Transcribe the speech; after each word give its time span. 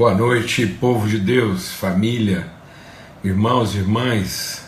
Boa 0.00 0.14
noite, 0.14 0.66
povo 0.66 1.06
de 1.06 1.18
Deus, 1.18 1.72
família, 1.72 2.46
irmãos 3.22 3.74
e 3.74 3.78
irmãs, 3.80 4.64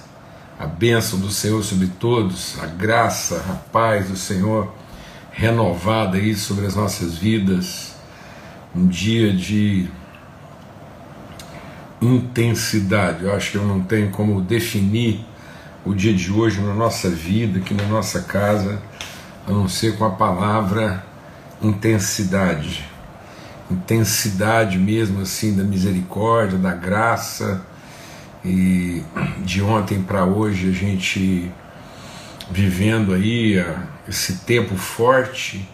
a 0.59 0.67
bênção 0.67 1.19
do 1.19 1.31
Senhor 1.31 1.65
sobre 1.65 1.87
todos, 1.87 2.61
a 2.61 2.67
graça, 2.67 3.43
a 3.49 3.55
paz 3.55 4.11
do 4.11 4.15
Senhor 4.15 4.71
renovada 5.31 6.19
aí 6.19 6.35
sobre 6.35 6.67
as 6.67 6.77
nossas 6.77 7.17
vidas, 7.17 7.95
um 8.77 8.87
dia 8.87 9.33
de 9.33 9.89
intensidade. 12.03 13.25
Eu 13.25 13.35
acho 13.35 13.53
que 13.53 13.57
eu 13.57 13.67
não 13.67 13.81
tenho 13.81 14.11
como 14.11 14.43
definir 14.43 15.25
o 15.83 15.95
dia 15.95 16.13
de 16.13 16.31
hoje 16.31 16.61
na 16.61 16.75
nossa 16.75 17.09
vida, 17.09 17.59
aqui 17.59 17.73
na 17.73 17.87
nossa 17.87 18.21
casa, 18.21 18.83
a 19.49 19.51
não 19.51 19.67
ser 19.67 19.97
com 19.97 20.05
a 20.05 20.11
palavra 20.11 21.03
intensidade 21.63 22.92
intensidade 23.73 24.79
mesmo 24.79 25.23
assim 25.23 25.57
da 25.57 25.63
misericórdia, 25.63 26.59
da 26.59 26.73
graça. 26.73 27.63
E 28.45 29.03
de 29.45 29.63
ontem 29.63 30.03
para 30.03 30.25
hoje 30.25 30.69
a 30.69 30.73
gente 30.73 31.51
vivendo 32.51 33.15
aí 33.15 33.65
esse 34.09 34.39
tempo 34.39 34.77
forte 34.77 35.69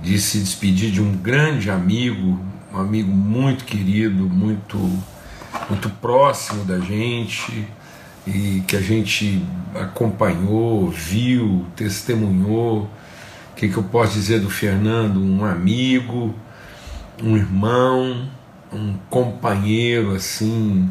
de 0.00 0.18
se 0.18 0.38
despedir 0.38 0.90
de 0.90 1.00
um 1.00 1.16
grande 1.16 1.70
amigo, 1.70 2.38
um 2.72 2.78
amigo 2.78 3.10
muito 3.10 3.64
querido, 3.64 4.28
muito 4.28 4.78
muito 5.68 5.88
próximo 5.88 6.64
da 6.64 6.78
gente 6.78 7.66
e 8.26 8.62
que 8.66 8.76
a 8.76 8.80
gente 8.80 9.42
acompanhou, 9.74 10.90
viu, 10.90 11.64
testemunhou. 11.74 12.82
O 13.52 13.54
que, 13.56 13.68
que 13.68 13.76
eu 13.76 13.82
posso 13.82 14.14
dizer 14.14 14.40
do 14.40 14.50
Fernando? 14.50 15.20
Um 15.20 15.44
amigo, 15.44 16.34
um 17.22 17.36
irmão, 17.36 18.28
um 18.72 18.94
companheiro 19.10 20.14
assim, 20.14 20.90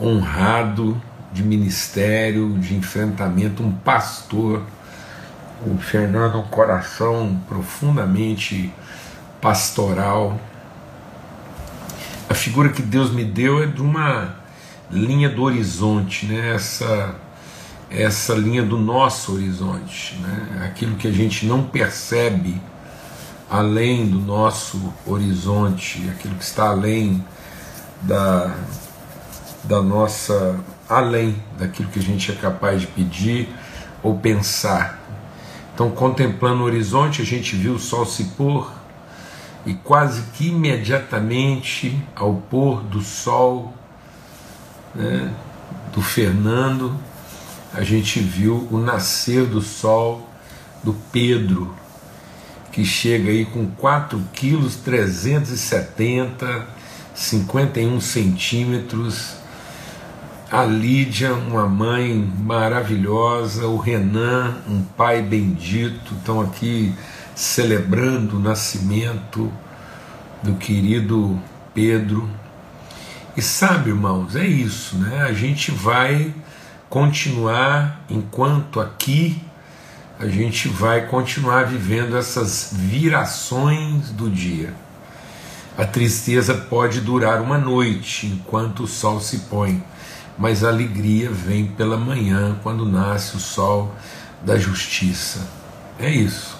honrado 0.00 1.00
de 1.32 1.42
ministério, 1.42 2.58
de 2.58 2.74
enfrentamento, 2.74 3.62
um 3.62 3.72
pastor. 3.72 4.62
O 5.64 5.78
Fernando, 5.78 6.38
um 6.38 6.42
coração 6.42 7.40
profundamente 7.48 8.72
pastoral. 9.40 10.40
A 12.28 12.34
figura 12.34 12.68
que 12.68 12.82
Deus 12.82 13.12
me 13.12 13.24
deu 13.24 13.62
é 13.62 13.66
de 13.66 13.80
uma 13.80 14.36
linha 14.90 15.28
do 15.28 15.42
horizonte, 15.42 16.26
né? 16.26 16.54
essa, 16.54 17.14
essa 17.88 18.34
linha 18.34 18.62
do 18.62 18.76
nosso 18.76 19.34
horizonte, 19.34 20.16
né? 20.16 20.66
aquilo 20.66 20.96
que 20.96 21.06
a 21.06 21.12
gente 21.12 21.46
não 21.46 21.62
percebe 21.62 22.60
além 23.52 24.06
do 24.06 24.18
nosso 24.18 24.80
horizonte, 25.06 26.08
aquilo 26.08 26.34
que 26.36 26.42
está 26.42 26.70
além 26.70 27.22
da, 28.00 28.56
da 29.62 29.82
nossa. 29.82 30.58
além 30.88 31.36
daquilo 31.58 31.90
que 31.90 31.98
a 31.98 32.02
gente 32.02 32.32
é 32.32 32.34
capaz 32.34 32.80
de 32.80 32.86
pedir 32.86 33.54
ou 34.02 34.18
pensar. 34.18 34.98
Então, 35.74 35.90
contemplando 35.90 36.62
o 36.62 36.64
horizonte, 36.64 37.20
a 37.20 37.24
gente 37.26 37.54
viu 37.54 37.74
o 37.74 37.78
sol 37.78 38.06
se 38.06 38.24
pôr 38.24 38.72
e 39.66 39.74
quase 39.74 40.22
que 40.32 40.48
imediatamente 40.48 42.02
ao 42.16 42.34
pôr 42.34 42.82
do 42.82 43.02
sol 43.02 43.74
né, 44.94 45.30
do 45.92 46.00
Fernando, 46.00 46.98
a 47.74 47.82
gente 47.82 48.18
viu 48.18 48.66
o 48.70 48.78
nascer 48.78 49.44
do 49.44 49.60
sol 49.60 50.26
do 50.82 50.94
Pedro, 51.12 51.81
que 52.72 52.84
chega 52.86 53.30
aí 53.30 53.44
com 53.44 53.66
4 53.66 54.20
quilos 54.32 54.76
370, 54.76 56.66
51 57.14 58.00
centímetros. 58.00 59.34
A 60.50 60.64
Lídia, 60.64 61.34
uma 61.34 61.66
mãe 61.66 62.14
maravilhosa, 62.38 63.66
o 63.66 63.76
Renan, 63.76 64.56
um 64.68 64.82
pai 64.82 65.22
bendito, 65.22 66.14
estão 66.14 66.40
aqui 66.40 66.94
celebrando 67.34 68.36
o 68.36 68.40
nascimento 68.40 69.52
do 70.42 70.54
querido 70.54 71.38
Pedro. 71.74 72.28
E 73.36 73.40
sabe, 73.40 73.90
irmãos, 73.90 74.36
é 74.36 74.46
isso, 74.46 74.96
né? 74.96 75.22
A 75.22 75.32
gente 75.32 75.70
vai 75.70 76.34
continuar 76.90 78.04
enquanto 78.10 78.78
aqui 78.78 79.40
a 80.22 80.28
gente 80.28 80.68
vai 80.68 81.08
continuar 81.08 81.66
vivendo 81.66 82.16
essas 82.16 82.70
virações 82.72 84.10
do 84.10 84.30
dia. 84.30 84.72
A 85.76 85.84
tristeza 85.84 86.54
pode 86.54 87.00
durar 87.00 87.40
uma 87.40 87.58
noite 87.58 88.28
enquanto 88.28 88.84
o 88.84 88.86
sol 88.86 89.20
se 89.20 89.38
põe, 89.50 89.82
mas 90.38 90.62
a 90.62 90.68
alegria 90.68 91.28
vem 91.28 91.66
pela 91.66 91.96
manhã 91.96 92.56
quando 92.62 92.86
nasce 92.86 93.36
o 93.36 93.40
sol 93.40 93.92
da 94.42 94.56
justiça. 94.56 95.40
É 95.98 96.08
isso. 96.08 96.56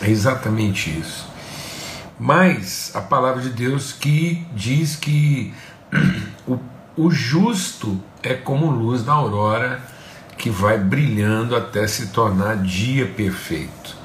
É 0.00 0.08
exatamente 0.08 0.88
isso. 0.98 1.28
Mas 2.18 2.90
a 2.94 3.02
palavra 3.02 3.42
de 3.42 3.50
Deus 3.50 3.92
que 3.92 4.46
diz 4.54 4.96
que 4.96 5.52
o, 6.48 6.58
o 6.96 7.10
justo 7.10 8.02
é 8.22 8.32
como 8.32 8.70
luz 8.70 9.02
da 9.02 9.12
aurora 9.12 9.91
que 10.42 10.50
vai 10.50 10.76
brilhando 10.76 11.54
até 11.54 11.86
se 11.86 12.08
tornar 12.08 12.56
dia 12.56 13.06
perfeito. 13.06 13.96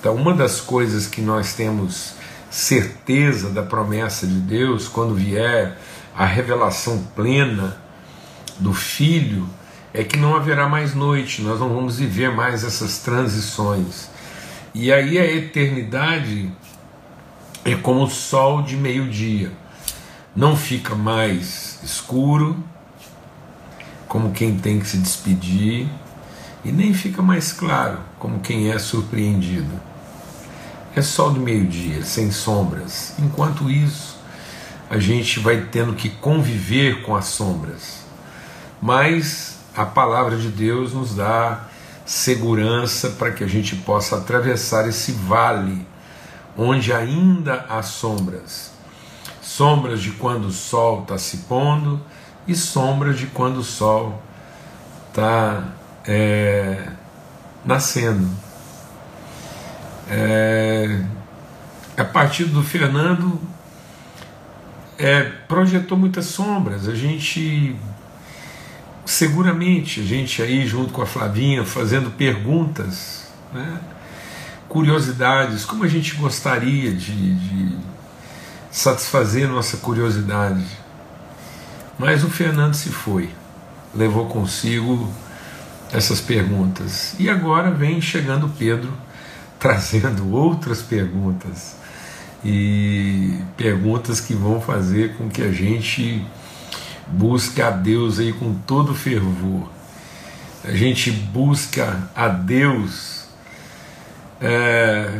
Então, 0.00 0.14
uma 0.14 0.32
das 0.32 0.58
coisas 0.58 1.06
que 1.06 1.20
nós 1.20 1.52
temos 1.52 2.14
certeza 2.50 3.50
da 3.50 3.62
promessa 3.62 4.26
de 4.26 4.38
Deus, 4.40 4.88
quando 4.88 5.14
vier 5.14 5.76
a 6.16 6.24
revelação 6.24 7.06
plena 7.14 7.76
do 8.58 8.72
Filho, 8.72 9.46
é 9.92 10.02
que 10.02 10.18
não 10.18 10.34
haverá 10.34 10.66
mais 10.66 10.94
noite, 10.94 11.42
nós 11.42 11.60
não 11.60 11.68
vamos 11.68 11.98
viver 11.98 12.30
mais 12.30 12.64
essas 12.64 13.00
transições. 13.00 14.08
E 14.72 14.90
aí 14.90 15.18
a 15.18 15.30
eternidade 15.30 16.50
é 17.66 17.74
como 17.74 18.04
o 18.04 18.10
sol 18.10 18.62
de 18.62 18.78
meio-dia, 18.78 19.52
não 20.34 20.56
fica 20.56 20.94
mais 20.94 21.78
escuro, 21.82 22.64
como 24.16 24.32
quem 24.32 24.56
tem 24.56 24.80
que 24.80 24.88
se 24.88 24.96
despedir, 24.96 25.86
e 26.64 26.72
nem 26.72 26.94
fica 26.94 27.20
mais 27.20 27.52
claro 27.52 27.98
como 28.18 28.40
quem 28.40 28.70
é 28.70 28.78
surpreendido. 28.78 29.78
É 30.94 31.02
sol 31.02 31.34
do 31.34 31.38
meio-dia, 31.38 32.02
sem 32.02 32.30
sombras. 32.30 33.12
Enquanto 33.18 33.70
isso, 33.70 34.16
a 34.88 34.98
gente 34.98 35.38
vai 35.38 35.66
tendo 35.70 35.92
que 35.92 36.08
conviver 36.08 37.02
com 37.02 37.14
as 37.14 37.26
sombras. 37.26 38.06
Mas 38.80 39.58
a 39.76 39.84
palavra 39.84 40.38
de 40.38 40.48
Deus 40.48 40.94
nos 40.94 41.14
dá 41.14 41.68
segurança 42.06 43.10
para 43.10 43.32
que 43.32 43.44
a 43.44 43.46
gente 43.46 43.76
possa 43.76 44.16
atravessar 44.16 44.88
esse 44.88 45.12
vale 45.12 45.86
onde 46.56 46.90
ainda 46.90 47.66
há 47.68 47.82
sombras. 47.82 48.70
Sombras 49.42 50.00
de 50.00 50.12
quando 50.12 50.46
o 50.46 50.52
sol 50.52 51.02
está 51.02 51.18
se 51.18 51.36
pondo, 51.48 52.00
e 52.46 52.54
sombras 52.54 53.18
de 53.18 53.26
quando 53.26 53.58
o 53.58 53.64
sol 53.64 54.22
está 55.08 55.64
é, 56.06 56.88
nascendo. 57.64 58.28
É, 60.08 61.00
a 61.96 62.04
partir 62.04 62.44
do 62.44 62.62
Fernando 62.62 63.40
é, 64.98 65.22
projetou 65.48 65.98
muitas 65.98 66.26
sombras. 66.26 66.88
A 66.88 66.94
gente 66.94 67.76
seguramente 69.04 70.00
a 70.00 70.02
gente 70.02 70.42
aí 70.42 70.66
junto 70.66 70.92
com 70.92 71.00
a 71.00 71.06
Flavinha 71.06 71.64
fazendo 71.64 72.10
perguntas, 72.10 73.28
né, 73.52 73.80
curiosidades, 74.68 75.64
como 75.64 75.84
a 75.84 75.88
gente 75.88 76.16
gostaria 76.16 76.92
de, 76.92 77.34
de 77.34 77.78
satisfazer 78.70 79.48
nossa 79.48 79.76
curiosidade 79.76 80.66
mas 81.98 82.22
o 82.22 82.30
Fernando 82.30 82.74
se 82.74 82.90
foi, 82.90 83.30
levou 83.94 84.26
consigo 84.26 85.10
essas 85.92 86.20
perguntas. 86.20 87.14
E 87.18 87.30
agora 87.30 87.70
vem 87.70 88.00
chegando 88.00 88.48
Pedro 88.58 88.92
trazendo 89.58 90.32
outras 90.32 90.82
perguntas. 90.82 91.76
E 92.44 93.40
perguntas 93.56 94.20
que 94.20 94.34
vão 94.34 94.60
fazer 94.60 95.14
com 95.16 95.28
que 95.28 95.42
a 95.42 95.50
gente 95.50 96.24
busque 97.06 97.62
a 97.62 97.70
Deus 97.70 98.18
aí 98.18 98.32
com 98.32 98.54
todo 98.54 98.94
fervor. 98.94 99.68
A 100.62 100.72
gente 100.72 101.10
busca 101.10 102.08
a 102.14 102.28
Deus 102.28 103.24
é, 104.40 105.18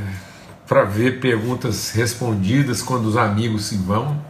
para 0.67 0.85
ver 0.85 1.21
perguntas 1.21 1.91
respondidas 1.91 2.83
quando 2.83 3.07
os 3.07 3.17
amigos 3.17 3.67
se 3.67 3.77
vão 3.77 4.21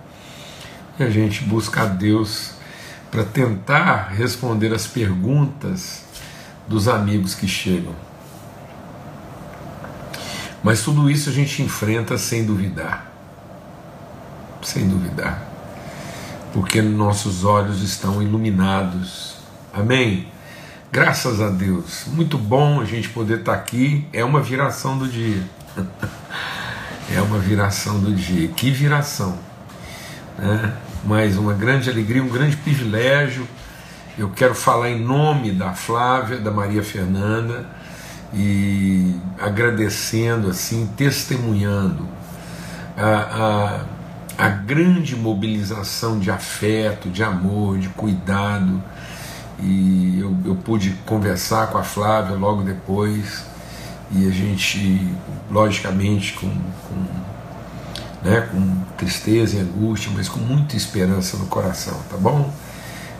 e 0.98 1.02
a 1.02 1.10
gente 1.10 1.44
busca 1.44 1.82
a 1.82 1.86
Deus 1.86 2.52
para 3.10 3.24
tentar 3.24 4.08
responder 4.08 4.72
as 4.74 4.86
perguntas 4.86 6.04
dos 6.66 6.88
amigos 6.88 7.34
que 7.34 7.46
chegam. 7.46 7.94
Mas 10.62 10.82
tudo 10.82 11.08
isso 11.08 11.28
a 11.30 11.32
gente 11.32 11.62
enfrenta 11.62 12.18
sem 12.18 12.44
duvidar. 12.44 13.12
sem 14.62 14.88
duvidar, 14.88 15.40
porque 16.52 16.82
nossos 16.82 17.44
olhos 17.44 17.82
estão 17.82 18.20
iluminados. 18.20 19.36
Amém? 19.72 20.26
Graças 20.90 21.40
a 21.40 21.50
Deus, 21.50 22.06
muito 22.08 22.36
bom 22.36 22.80
a 22.80 22.84
gente 22.84 23.08
poder 23.10 23.40
estar 23.40 23.52
aqui. 23.52 24.08
É 24.12 24.24
uma 24.24 24.40
viração 24.40 24.98
do 24.98 25.06
dia. 25.06 25.40
é 27.14 27.20
uma 27.22 27.38
viração 27.38 28.00
do 28.00 28.12
dia. 28.12 28.48
Que 28.48 28.70
viração! 28.72 29.38
Né? 30.38 30.72
Mas 31.04 31.36
uma 31.36 31.52
grande 31.52 31.88
alegria, 31.88 32.22
um 32.22 32.28
grande 32.28 32.56
privilégio. 32.56 33.46
Eu 34.18 34.30
quero 34.30 34.54
falar 34.54 34.90
em 34.90 35.00
nome 35.00 35.52
da 35.52 35.72
Flávia, 35.72 36.38
da 36.38 36.50
Maria 36.50 36.82
Fernanda 36.82 37.66
e 38.32 39.14
agradecendo, 39.38 40.48
assim, 40.48 40.90
testemunhando 40.96 42.06
a, 42.96 43.84
a, 44.38 44.46
a 44.46 44.48
grande 44.48 45.14
mobilização 45.14 46.18
de 46.18 46.30
afeto, 46.30 47.08
de 47.08 47.22
amor, 47.22 47.78
de 47.78 47.88
cuidado. 47.90 48.82
E 49.60 50.18
eu, 50.20 50.36
eu 50.44 50.54
pude 50.56 50.90
conversar 51.06 51.68
com 51.68 51.78
a 51.78 51.82
Flávia 51.82 52.36
logo 52.36 52.62
depois 52.62 53.44
e 54.10 54.26
a 54.26 54.30
gente, 54.30 55.08
logicamente, 55.50 56.34
com, 56.34 56.48
com, 56.48 57.06
né, 58.22 58.48
com 58.50 58.82
tristeza 58.96 59.56
e 59.56 59.60
angústia, 59.60 60.10
mas 60.14 60.28
com 60.28 60.40
muita 60.40 60.76
esperança 60.76 61.36
no 61.36 61.46
coração, 61.46 61.98
tá 62.10 62.16
bom? 62.16 62.52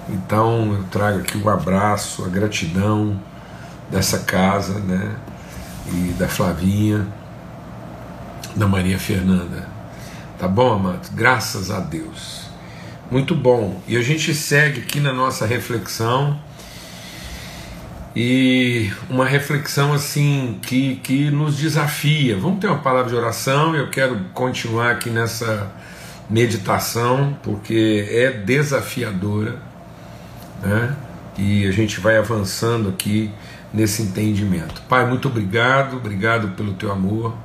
Então 0.08 0.72
eu 0.72 0.84
trago 0.84 1.18
aqui 1.18 1.36
o 1.36 1.44
um 1.44 1.48
abraço, 1.48 2.24
a 2.24 2.28
gratidão 2.28 3.18
dessa 3.90 4.20
casa, 4.20 4.78
né? 4.80 5.16
E 5.88 6.14
da 6.18 6.28
Flavinha, 6.28 7.06
da 8.54 8.66
Maria 8.66 8.98
Fernanda. 8.98 9.68
Tá 10.38 10.48
bom, 10.48 10.74
amados? 10.74 11.08
Graças 11.10 11.70
a 11.70 11.80
Deus. 11.80 12.46
Muito 13.10 13.34
bom. 13.34 13.80
E 13.86 13.96
a 13.96 14.02
gente 14.02 14.34
segue 14.34 14.80
aqui 14.80 15.00
na 15.00 15.12
nossa 15.12 15.46
reflexão. 15.46 16.38
E 18.18 18.90
uma 19.10 19.26
reflexão 19.26 19.92
assim 19.92 20.58
que, 20.62 20.96
que 21.02 21.30
nos 21.30 21.58
desafia. 21.58 22.38
Vamos 22.38 22.60
ter 22.60 22.66
uma 22.66 22.78
palavra 22.78 23.10
de 23.10 23.14
oração. 23.14 23.76
Eu 23.76 23.90
quero 23.90 24.18
continuar 24.32 24.92
aqui 24.92 25.10
nessa 25.10 25.70
meditação, 26.30 27.36
porque 27.42 28.08
é 28.10 28.30
desafiadora, 28.30 29.58
né? 30.62 30.96
E 31.36 31.66
a 31.66 31.70
gente 31.70 32.00
vai 32.00 32.16
avançando 32.16 32.88
aqui 32.88 33.30
nesse 33.70 34.00
entendimento. 34.00 34.80
Pai, 34.88 35.06
muito 35.06 35.28
obrigado, 35.28 35.98
obrigado 35.98 36.56
pelo 36.56 36.72
teu 36.72 36.90
amor, 36.90 37.36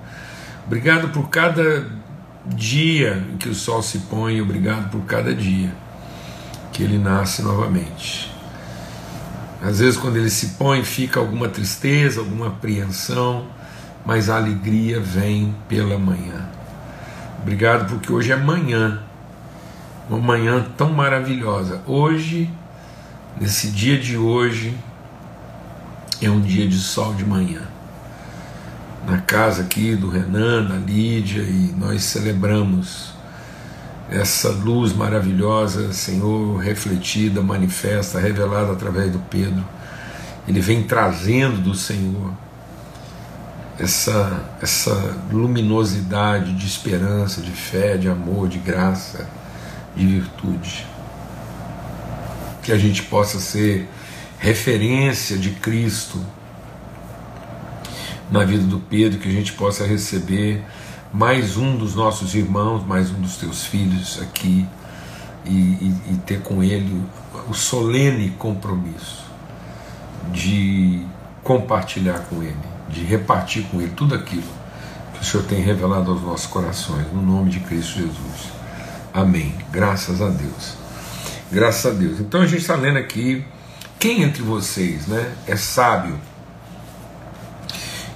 obrigado 0.66 1.10
por 1.10 1.30
cada 1.30 1.86
dia 2.46 3.22
em 3.34 3.36
que 3.36 3.50
o 3.50 3.54
sol 3.54 3.84
se 3.84 4.00
põe, 4.00 4.42
obrigado 4.42 4.90
por 4.90 5.02
cada 5.02 5.36
dia 5.36 5.70
que 6.72 6.82
ele 6.82 6.98
nasce 6.98 7.42
novamente. 7.42 8.31
Às 9.62 9.80
vezes, 9.80 9.96
quando 9.98 10.18
ele 10.18 10.30
se 10.30 10.48
põe, 10.58 10.84
fica 10.84 11.20
alguma 11.20 11.48
tristeza, 11.48 12.20
alguma 12.20 12.48
apreensão, 12.48 13.46
mas 14.04 14.28
a 14.30 14.38
alegria 14.38 15.00
vem 15.00 15.56
pela 15.70 16.00
manhã. 16.00 16.50
Obrigado 17.42 17.88
porque 17.88 18.12
hoje 18.12 18.32
é 18.32 18.36
manhã, 18.36 19.00
uma 20.10 20.20
manhã 20.20 20.66
tão 20.76 20.92
maravilhosa. 20.92 21.82
Hoje, 21.86 22.50
nesse 23.40 23.68
dia 23.68 24.00
de 24.00 24.18
hoje, 24.18 24.76
é 26.20 26.30
um 26.30 26.42
dia 26.42 26.68
de 26.68 26.78
sol 26.78 27.14
de 27.14 27.26
manhã. 27.26 27.62
Na 29.08 29.20
casa 29.20 29.64
aqui 29.64 29.96
do 29.96 30.10
Renan, 30.10 30.66
da 30.66 30.76
Lídia, 30.76 31.42
e 31.42 31.74
nós 31.78 32.04
celebramos 32.04 33.14
essa 34.12 34.50
luz 34.50 34.94
maravilhosa, 34.94 35.94
Senhor, 35.94 36.58
refletida, 36.58 37.42
manifesta, 37.42 38.20
revelada 38.20 38.74
através 38.74 39.10
do 39.12 39.20
Pedro. 39.20 39.64
Ele 40.48 40.60
vem 40.60 40.84
trazendo 40.84 41.62
do 41.62 41.74
Senhor 41.74 42.34
essa, 43.80 44.44
essa 44.62 45.18
luminosidade 45.32 46.54
de 46.54 46.68
esperança, 46.68 47.42
de 47.42 47.52
fé, 47.52 47.96
de 47.96 48.10
amor, 48.10 48.50
de 48.50 48.58
graça, 48.58 49.30
de 49.96 50.06
virtude. 50.06 50.86
Que 52.62 52.74
a 52.74 52.78
gente 52.78 53.04
possa 53.04 53.40
ser 53.40 53.88
referência 54.38 55.38
de 55.38 55.52
Cristo 55.52 56.24
na 58.30 58.44
vida 58.44 58.64
do 58.64 58.80
Pedro, 58.80 59.20
que 59.20 59.30
a 59.30 59.32
gente 59.32 59.54
possa 59.54 59.86
receber 59.86 60.64
mais 61.14 61.58
um 61.58 61.76
dos 61.76 61.94
nossos 61.94 62.34
irmãos, 62.36 62.86
mais 62.86 63.12
um 63.12 63.20
dos 63.20 63.36
teus 63.36 63.66
filhos 63.66 64.22
aqui 64.22 64.66
e, 65.46 65.50
e, 65.50 66.02
e 66.12 66.18
ter 66.26 66.42
com 66.42 66.64
ele 66.64 67.04
o 67.50 67.54
solene 67.54 68.30
compromisso 68.32 69.26
de 70.32 71.06
compartilhar 71.44 72.20
com 72.30 72.42
ele, 72.42 72.56
de 72.90 73.04
repartir 73.04 73.64
com 73.64 73.82
ele 73.82 73.92
tudo 73.96 74.16
aquilo 74.16 74.62
que 75.14 75.22
o 75.22 75.24
Senhor 75.24 75.46
tem 75.46 75.62
revelado 75.62 76.12
aos 76.12 76.22
nossos 76.22 76.48
corações, 76.48 77.06
no 77.12 77.22
nome 77.22 77.50
de 77.50 77.60
Cristo 77.60 78.00
Jesus. 78.00 78.52
Amém. 79.14 79.54
Graças 79.70 80.22
a 80.22 80.30
Deus. 80.30 80.78
Graças 81.52 81.86
a 81.86 81.94
Deus. 81.94 82.22
Então 82.22 82.42
a 82.42 82.48
gente 82.48 82.62
está 82.62 82.76
lendo 82.76 82.98
aqui 82.98 83.44
quem 84.00 84.24
entre 84.24 84.42
vocês 84.42 85.08
né, 85.08 85.34
é 85.46 85.58
sábio? 85.58 86.18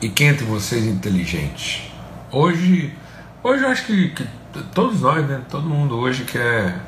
E 0.02 0.08
quem 0.08 0.30
entre 0.30 0.46
vocês 0.46 0.86
é 0.86 0.90
inteligente? 0.90 1.95
Hoje, 2.32 2.94
hoje 3.44 3.64
eu 3.64 3.70
acho 3.70 3.86
que, 3.86 4.10
que 4.10 4.28
todos 4.74 5.02
nós, 5.02 5.26
né, 5.28 5.42
todo 5.50 5.68
mundo 5.68 5.98
hoje 5.98 6.24
quer, 6.24 6.80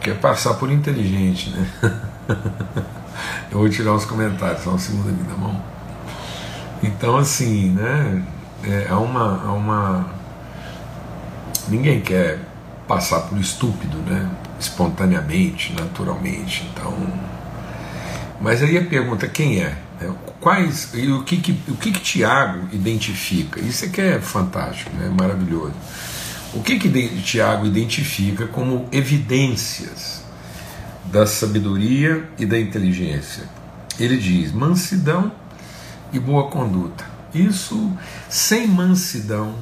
quer 0.00 0.16
passar 0.18 0.54
por 0.54 0.70
inteligente. 0.70 1.50
Né? 1.50 1.70
eu 3.50 3.58
vou 3.58 3.68
tirar 3.68 3.92
os 3.92 4.04
comentários, 4.04 4.62
só 4.62 4.70
um 4.70 4.78
segundo 4.78 5.10
aqui, 5.10 5.24
tá 5.24 5.34
bom? 5.34 5.60
Então, 6.82 7.16
assim, 7.16 7.70
né? 7.70 8.22
É, 8.62 8.86
há 8.90 8.98
uma, 8.98 9.42
há 9.44 9.52
uma. 9.52 10.06
Ninguém 11.68 12.00
quer 12.00 12.40
passar 12.86 13.20
por 13.22 13.38
estúpido, 13.38 13.98
né? 13.98 14.28
Espontaneamente, 14.58 15.74
naturalmente. 15.74 16.68
Então 16.72 16.92
mas 18.40 18.62
aí 18.62 18.76
a 18.76 18.84
pergunta 18.84 19.26
quem 19.26 19.62
é? 19.62 19.74
É 20.00 20.10
quais 20.40 20.90
e 20.94 21.10
o 21.10 21.22
que, 21.24 21.38
que 21.38 21.52
o 21.68 21.76
que, 21.76 21.92
que 21.92 22.00
Tiago 22.00 22.68
identifica? 22.72 23.60
Isso 23.60 23.84
é 23.84 23.88
que 23.88 24.00
é 24.00 24.20
fantástico, 24.20 24.94
né? 24.96 25.12
maravilhoso. 25.18 25.74
O 26.54 26.62
que 26.62 26.78
que 26.78 27.20
Tiago 27.22 27.66
identifica 27.66 28.46
como 28.46 28.88
evidências 28.92 30.22
da 31.04 31.26
sabedoria 31.26 32.28
e 32.38 32.46
da 32.46 32.58
inteligência? 32.58 33.44
Ele 33.98 34.16
diz 34.16 34.52
mansidão 34.52 35.32
e 36.12 36.18
boa 36.18 36.50
conduta. 36.50 37.04
Isso 37.34 37.92
sem 38.28 38.66
mansidão, 38.66 39.56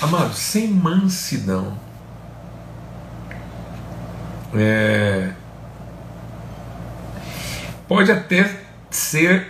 amado, 0.00 0.34
sem 0.34 0.68
mansidão, 0.68 1.76
é, 4.54 5.32
Pode 7.88 8.10
até 8.10 8.65
ser 8.90 9.48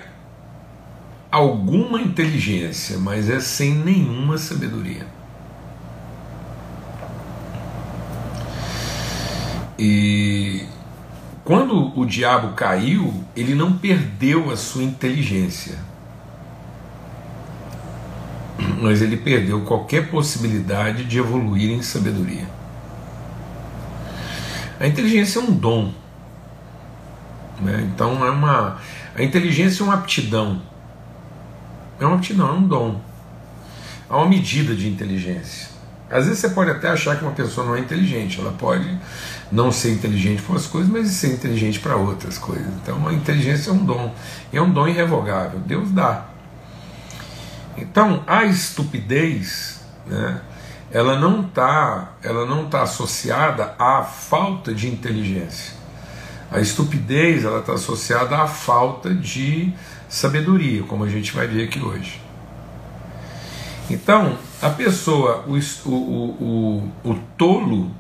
alguma 1.31 2.01
inteligência, 2.01 2.99
mas 2.99 3.29
é 3.29 3.41
sem 3.41 3.75
nenhuma 3.75 4.39
sabedoria. 4.39 5.07
E 9.79 10.65
quando 11.45 11.99
o 11.99 12.07
diabo 12.07 12.55
caiu, 12.55 13.13
ele 13.37 13.55
não 13.55 13.77
perdeu 13.77 14.51
a 14.51 14.57
sua 14.57 14.83
inteligência, 14.83 15.79
mas 18.81 19.03
ele 19.03 19.17
perdeu 19.17 19.63
qualquer 19.63 20.11
possibilidade 20.11 21.05
de 21.05 21.19
evoluir 21.19 21.71
em 21.71 21.83
sabedoria. 21.83 22.47
A 24.81 24.87
inteligência 24.87 25.39
é 25.39 25.43
um 25.43 25.53
dom 25.53 25.93
né? 27.61 27.89
Então 27.93 28.25
é 28.25 28.31
uma. 28.31 28.79
A 29.17 29.23
inteligência 29.23 29.83
é 29.83 29.85
uma 29.85 29.95
aptidão. 29.95 30.61
É 31.99 32.05
uma 32.05 32.17
aptidão, 32.17 32.49
é 32.49 32.53
um 32.53 32.69
dom. 32.69 33.01
Há 34.11 34.19
uma 34.19 34.29
medida 34.29 34.75
de 34.75 34.87
inteligência. 34.87 35.69
Às 36.11 36.27
vezes 36.27 36.39
você 36.39 36.51
pode 36.51 36.71
até 36.71 36.89
achar 36.89 37.17
que 37.17 37.25
uma 37.25 37.33
pessoa 37.33 37.67
não 37.67 37.75
é 37.75 37.81
inteligente, 37.81 38.39
ela 38.39 38.53
pode 38.53 38.87
não 39.51 39.73
ser 39.73 39.93
inteligente 39.93 40.43
para 40.43 40.53
umas 40.53 40.67
coisas, 40.67 40.91
mas 40.91 41.09
ser 41.09 41.33
inteligente 41.33 41.81
para 41.81 41.97
outras 41.97 42.37
coisas. 42.37 42.67
Então 42.83 43.09
a 43.09 43.13
inteligência 43.13 43.71
é 43.71 43.73
um 43.73 43.85
dom, 43.85 44.15
é 44.53 44.61
um 44.61 44.71
dom 44.71 44.87
irrevogável, 44.87 45.59
Deus 45.61 45.91
dá. 45.91 46.27
Então 47.77 48.23
a 48.27 48.45
estupidez, 48.45 49.81
né, 50.07 50.43
ela 50.93 51.19
não 51.19 51.41
está, 51.41 52.13
ela 52.23 52.45
não 52.45 52.69
tá 52.69 52.83
associada 52.83 53.75
à 53.79 54.03
falta 54.03 54.75
de 54.75 54.89
inteligência. 54.89 55.75
A 56.51 56.61
estupidez 56.61 57.45
ela 57.45 57.61
está 57.61 57.75
associada 57.75 58.37
à 58.37 58.47
falta 58.47 59.15
de 59.15 59.73
sabedoria, 60.09 60.83
como 60.85 61.05
a 61.05 61.09
gente 61.09 61.33
vai 61.33 61.47
ver 61.47 61.65
aqui 61.65 61.81
hoje. 61.81 62.21
Então, 63.91 64.39
a 64.61 64.71
pessoa, 64.71 65.45
o, 65.47 65.57
o, 65.89 65.95
o, 67.05 67.11
o 67.11 67.15
tolo, 67.37 67.91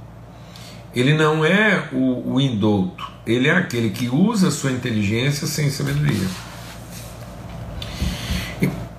ele 0.94 1.14
não 1.14 1.44
é 1.44 1.88
o, 1.92 2.34
o 2.34 2.40
indouto, 2.40 3.10
ele 3.26 3.48
é 3.48 3.52
aquele 3.52 3.90
que 3.90 4.08
usa 4.08 4.50
sua 4.50 4.72
inteligência 4.72 5.46
sem 5.46 5.70
sabedoria. 5.70 6.26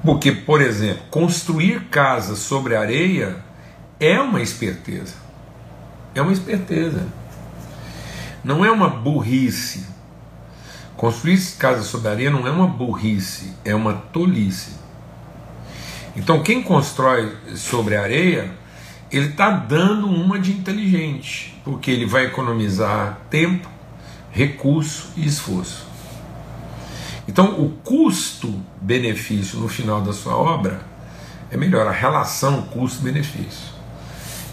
Porque, 0.04 0.32
por 0.32 0.62
exemplo, 0.62 1.04
construir 1.12 1.86
casas 1.90 2.40
sobre 2.40 2.76
areia 2.78 3.38
é 4.00 4.18
uma 4.20 4.42
esperteza. 4.42 5.16
É 6.16 6.22
uma 6.22 6.32
esperteza. 6.32 7.06
Não 8.48 8.64
é 8.64 8.72
uma 8.72 8.88
burrice. 8.88 9.86
Construir 10.96 11.38
casas 11.60 11.88
sobre 11.88 12.08
areia 12.08 12.32
não 12.32 12.48
é 12.48 12.50
uma 12.50 12.66
burrice, 12.66 13.54
é 13.66 13.76
uma 13.76 13.94
tolice. 13.94 14.72
Então, 16.16 16.42
quem 16.42 16.64
constrói 16.64 17.36
sobre 17.58 17.98
areia, 17.98 18.50
ele 19.12 19.28
está 19.28 19.50
dando 19.50 20.08
uma 20.08 20.40
de 20.40 20.54
inteligente, 20.54 21.60
porque 21.66 21.92
ele 21.92 22.06
vai 22.06 22.28
economizar 22.28 23.20
tempo, 23.30 23.68
recurso 24.32 25.10
e 25.18 25.26
esforço. 25.26 25.86
Então, 27.28 27.60
o 27.60 27.72
custo-benefício 27.84 29.60
no 29.60 29.68
final 29.68 30.00
da 30.00 30.14
sua 30.14 30.38
obra 30.38 30.80
é 31.52 31.58
melhor, 31.58 31.86
a 31.86 31.92
relação 31.92 32.62
custo-benefício. 32.62 33.76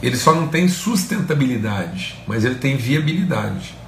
Ele 0.03 0.17
só 0.17 0.35
não 0.35 0.49
tem 0.49 0.67
sustentabilidade, 0.67 2.21
mas 2.27 2.45
ele 2.45 2.57
tem 2.57 2.77
viabilidade. 2.77 3.84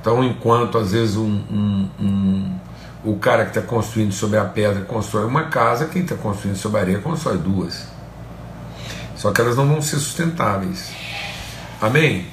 Então, 0.00 0.22
enquanto 0.22 0.78
às 0.78 0.92
vezes 0.92 1.16
um, 1.16 1.42
um, 1.50 1.88
um 2.00 2.58
o 3.04 3.16
cara 3.16 3.44
que 3.44 3.50
está 3.56 3.62
construindo 3.62 4.12
sobre 4.12 4.38
a 4.38 4.44
pedra 4.44 4.84
constrói 4.84 5.24
uma 5.24 5.44
casa, 5.44 5.86
quem 5.86 6.02
está 6.02 6.16
construindo 6.16 6.56
sobre 6.56 6.78
a 6.78 6.82
areia 6.82 6.98
constrói 6.98 7.38
duas. 7.38 7.86
Só 9.16 9.32
que 9.32 9.40
elas 9.40 9.56
não 9.56 9.66
vão 9.66 9.82
ser 9.82 9.96
sustentáveis. 9.96 10.92
Amém? 11.80 12.26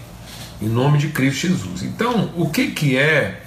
Em 0.62 0.68
nome 0.68 0.98
de 0.98 1.10
Cristo 1.10 1.48
Jesus. 1.48 1.84
Então, 1.84 2.32
o 2.36 2.50
que, 2.50 2.72
que 2.72 2.98
é 2.98 3.42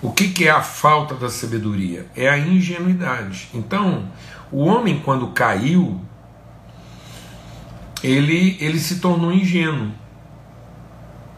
o 0.00 0.12
que, 0.12 0.28
que 0.28 0.46
é 0.46 0.50
a 0.50 0.62
falta 0.62 1.14
da 1.14 1.28
sabedoria? 1.28 2.06
É 2.16 2.28
a 2.28 2.38
ingenuidade. 2.38 3.48
Então, 3.52 4.04
o 4.52 4.64
homem, 4.64 5.00
quando 5.04 5.26
caiu, 5.28 6.00
ele, 8.02 8.56
ele 8.60 8.78
se 8.78 9.00
tornou 9.00 9.32
ingênuo, 9.32 9.90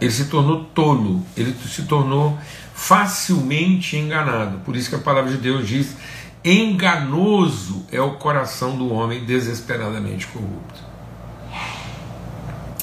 ele 0.00 0.11
se 0.11 0.26
tornou 0.26 0.64
tolo, 0.64 1.25
ele 1.37 1.54
se 1.69 1.83
tornou 1.83 2.38
facilmente 2.75 3.97
enganado. 3.97 4.59
Por 4.61 4.75
isso 4.75 4.88
que 4.88 4.97
a 4.97 5.00
palavra 5.00 5.30
de 5.30 5.37
Deus 5.37 5.69
diz: 5.69 5.97
enganoso 6.45 7.85
é 7.92 8.00
o 8.00 8.12
coração 8.12 8.76
do 8.76 8.92
homem 8.92 9.25
desesperadamente 9.25 10.26
corrupto. 10.28 10.90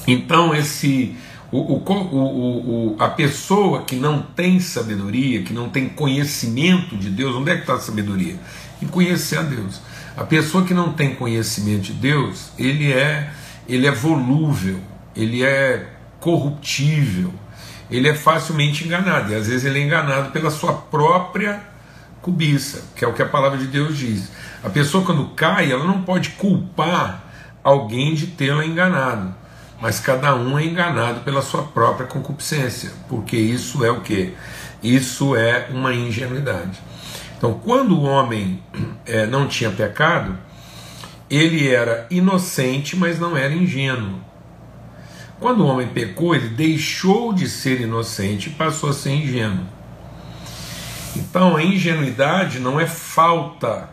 Então, 0.06 0.54
esse 0.54 1.16
o, 1.50 1.58
o, 1.58 2.92
o, 2.92 2.96
a 2.98 3.08
pessoa 3.08 3.82
que 3.82 3.96
não 3.96 4.22
tem 4.22 4.60
sabedoria, 4.60 5.42
que 5.42 5.52
não 5.52 5.68
tem 5.68 5.88
conhecimento 5.88 6.96
de 6.96 7.10
Deus, 7.10 7.34
onde 7.34 7.50
é 7.50 7.54
que 7.54 7.62
está 7.62 7.74
a 7.74 7.80
sabedoria? 7.80 8.36
Em 8.82 8.86
conhecer 8.86 9.38
a 9.38 9.42
Deus. 9.42 9.80
A 10.16 10.24
pessoa 10.24 10.64
que 10.64 10.74
não 10.74 10.92
tem 10.92 11.14
conhecimento 11.14 11.82
de 11.82 11.92
Deus, 11.94 12.50
ele 12.58 12.92
é, 12.92 13.30
ele 13.68 13.86
é 13.86 13.90
volúvel, 13.90 14.78
ele 15.16 15.42
é 15.42 15.97
corruptível, 16.20 17.32
ele 17.90 18.08
é 18.08 18.14
facilmente 18.14 18.84
enganado. 18.84 19.32
E 19.32 19.34
às 19.34 19.46
vezes 19.46 19.64
ele 19.64 19.80
é 19.80 19.82
enganado 19.84 20.30
pela 20.30 20.50
sua 20.50 20.72
própria 20.72 21.60
cobiça, 22.20 22.82
que 22.94 23.04
é 23.04 23.08
o 23.08 23.14
que 23.14 23.22
a 23.22 23.28
palavra 23.28 23.58
de 23.58 23.66
Deus 23.66 23.96
diz. 23.96 24.30
A 24.62 24.68
pessoa 24.68 25.04
quando 25.04 25.28
cai, 25.30 25.72
ela 25.72 25.84
não 25.84 26.02
pode 26.02 26.30
culpar 26.30 27.24
alguém 27.62 28.14
de 28.14 28.26
tê-la 28.28 28.64
enganado 28.64 29.34
mas 29.80 30.00
cada 30.00 30.34
um 30.34 30.58
é 30.58 30.64
enganado 30.64 31.20
pela 31.20 31.40
sua 31.40 31.62
própria 31.62 32.06
concupiscência, 32.06 32.90
porque 33.08 33.36
isso 33.36 33.84
é 33.84 33.90
o 33.90 34.00
que? 34.00 34.34
Isso 34.82 35.36
é 35.36 35.68
uma 35.70 35.94
ingenuidade. 35.94 36.80
Então, 37.36 37.54
quando 37.54 37.96
o 37.96 38.02
homem 38.02 38.62
é, 39.06 39.26
não 39.26 39.46
tinha 39.46 39.70
pecado, 39.70 40.36
ele 41.30 41.68
era 41.68 42.06
inocente, 42.10 42.96
mas 42.96 43.18
não 43.18 43.36
era 43.36 43.52
ingênuo. 43.52 44.20
Quando 45.40 45.60
o 45.60 45.66
homem 45.66 45.88
pecou, 45.88 46.34
ele 46.34 46.48
deixou 46.48 47.32
de 47.32 47.48
ser 47.48 47.80
inocente 47.80 48.48
e 48.48 48.52
passou 48.52 48.90
a 48.90 48.92
ser 48.92 49.10
ingênuo. 49.10 49.64
Então, 51.16 51.56
a 51.56 51.62
ingenuidade 51.62 52.58
não 52.58 52.78
é 52.78 52.86
falta 52.86 53.90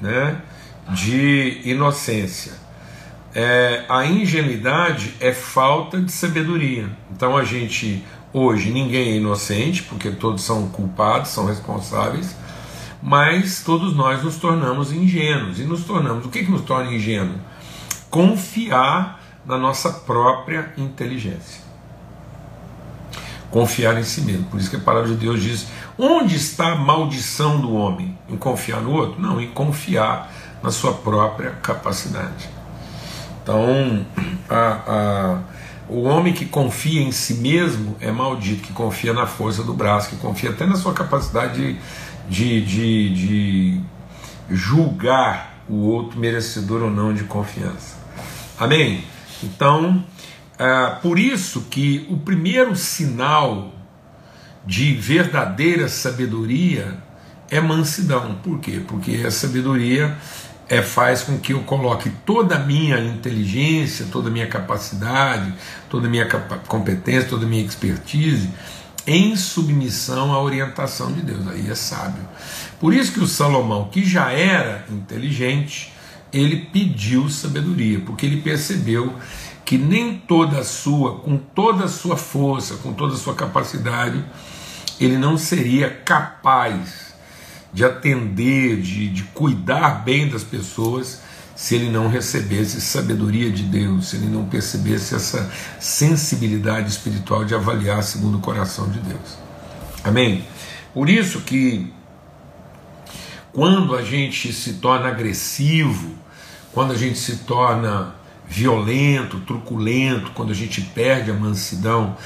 né, 0.00 0.40
de 0.90 1.60
inocência 1.64 2.64
é, 3.34 3.84
a 3.88 4.06
ingenuidade 4.06 5.14
é 5.18 5.32
falta 5.32 6.00
de 6.00 6.12
sabedoria. 6.12 6.88
Então 7.10 7.36
a 7.36 7.44
gente, 7.44 8.04
hoje, 8.32 8.70
ninguém 8.70 9.12
é 9.12 9.16
inocente, 9.16 9.82
porque 9.82 10.10
todos 10.10 10.44
são 10.44 10.68
culpados, 10.68 11.30
são 11.30 11.46
responsáveis, 11.46 12.36
mas 13.02 13.62
todos 13.64 13.94
nós 13.96 14.22
nos 14.22 14.36
tornamos 14.36 14.92
ingênuos. 14.92 15.58
E 15.58 15.64
nos 15.64 15.84
tornamos, 15.84 16.24
o 16.24 16.28
que, 16.28 16.44
que 16.44 16.50
nos 16.50 16.62
torna 16.62 16.92
ingênuo? 16.92 17.34
Confiar 18.08 19.20
na 19.46 19.58
nossa 19.58 19.90
própria 19.90 20.72
inteligência. 20.76 21.62
Confiar 23.50 23.98
em 23.98 24.04
si 24.04 24.22
mesmo. 24.22 24.44
Por 24.46 24.58
isso 24.58 24.70
que 24.70 24.76
a 24.76 24.80
palavra 24.80 25.10
de 25.10 25.16
Deus 25.16 25.42
diz: 25.42 25.66
onde 25.98 26.34
está 26.36 26.72
a 26.72 26.76
maldição 26.76 27.60
do 27.60 27.72
homem? 27.74 28.18
Em 28.28 28.36
confiar 28.36 28.80
no 28.80 28.92
outro? 28.92 29.20
Não, 29.20 29.40
em 29.40 29.48
confiar 29.50 30.32
na 30.62 30.70
sua 30.70 30.92
própria 30.94 31.50
capacidade. 31.62 32.48
Então, 33.42 34.04
a, 34.48 34.56
a, 34.56 35.38
o 35.88 36.02
homem 36.04 36.32
que 36.32 36.46
confia 36.46 37.02
em 37.02 37.12
si 37.12 37.34
mesmo 37.34 37.94
é 38.00 38.10
maldito, 38.10 38.62
que 38.62 38.72
confia 38.72 39.12
na 39.12 39.26
força 39.26 39.62
do 39.62 39.74
braço, 39.74 40.08
que 40.08 40.16
confia 40.16 40.50
até 40.50 40.64
na 40.64 40.76
sua 40.76 40.94
capacidade 40.94 41.54
de, 41.54 41.78
de, 42.28 42.64
de, 42.64 43.14
de 43.14 43.80
julgar 44.50 45.62
o 45.68 45.76
outro 45.76 46.18
merecedor 46.18 46.82
ou 46.82 46.90
não 46.90 47.12
de 47.12 47.24
confiança. 47.24 47.96
Amém? 48.58 49.04
Então, 49.44 50.04
é 50.58 50.90
por 51.02 51.18
isso 51.18 51.66
que 51.70 52.06
o 52.10 52.16
primeiro 52.16 52.74
sinal 52.74 53.72
de 54.66 54.94
verdadeira 54.94 55.88
sabedoria 55.88 56.96
é 57.50 57.60
mansidão. 57.60 58.36
Por 58.42 58.58
quê? 58.60 58.80
Porque 58.86 59.22
a 59.26 59.30
sabedoria 59.30 60.16
é, 60.68 60.80
faz 60.80 61.22
com 61.22 61.38
que 61.38 61.52
eu 61.52 61.60
coloque 61.60 62.10
toda 62.24 62.56
a 62.56 62.58
minha 62.58 62.98
inteligência, 62.98 64.06
toda 64.10 64.28
a 64.28 64.32
minha 64.32 64.46
capacidade, 64.46 65.52
toda 65.90 66.06
a 66.06 66.10
minha 66.10 66.26
competência, 66.66 67.28
toda 67.28 67.44
a 67.44 67.48
minha 67.48 67.64
expertise 67.64 68.48
em 69.06 69.36
submissão 69.36 70.32
à 70.32 70.40
orientação 70.40 71.12
de 71.12 71.20
Deus. 71.20 71.46
Aí 71.48 71.70
é 71.70 71.74
sábio. 71.74 72.26
Por 72.80 72.94
isso 72.94 73.12
que 73.12 73.20
o 73.20 73.26
Salomão, 73.26 73.88
que 73.90 74.04
já 74.04 74.32
era 74.32 74.84
inteligente, 74.90 75.92
ele 76.34 76.56
pediu 76.72 77.28
sabedoria, 77.30 78.00
porque 78.00 78.26
ele 78.26 78.40
percebeu 78.40 79.14
que 79.64 79.78
nem 79.78 80.16
toda 80.16 80.58
a 80.58 80.64
sua, 80.64 81.20
com 81.20 81.38
toda 81.38 81.84
a 81.84 81.88
sua 81.88 82.16
força, 82.16 82.74
com 82.76 82.92
toda 82.92 83.14
a 83.14 83.16
sua 83.16 83.34
capacidade, 83.34 84.22
ele 85.00 85.16
não 85.16 85.38
seria 85.38 85.88
capaz 85.88 87.14
de 87.72 87.84
atender, 87.84 88.80
de, 88.80 89.08
de 89.08 89.22
cuidar 89.24 90.04
bem 90.04 90.28
das 90.28 90.44
pessoas, 90.44 91.22
se 91.56 91.76
ele 91.76 91.88
não 91.88 92.08
recebesse 92.08 92.80
sabedoria 92.80 93.50
de 93.50 93.62
Deus, 93.62 94.08
se 94.08 94.16
ele 94.16 94.26
não 94.26 94.44
percebesse 94.44 95.14
essa 95.14 95.50
sensibilidade 95.78 96.90
espiritual 96.90 97.44
de 97.44 97.54
avaliar 97.54 98.02
segundo 98.02 98.38
o 98.38 98.40
coração 98.40 98.88
de 98.90 98.98
Deus. 98.98 99.38
Amém? 100.02 100.44
Por 100.92 101.08
isso 101.08 101.40
que 101.40 101.92
quando 103.52 103.94
a 103.94 104.02
gente 104.02 104.52
se 104.52 104.74
torna 104.74 105.08
agressivo, 105.08 106.23
quando 106.74 106.92
a 106.92 106.96
gente 106.96 107.18
se 107.18 107.36
torna 107.38 108.14
violento, 108.46 109.40
truculento, 109.40 110.32
quando 110.32 110.50
a 110.50 110.54
gente 110.54 110.82
perde 110.82 111.30
a 111.30 111.34
mansidão, 111.34 112.16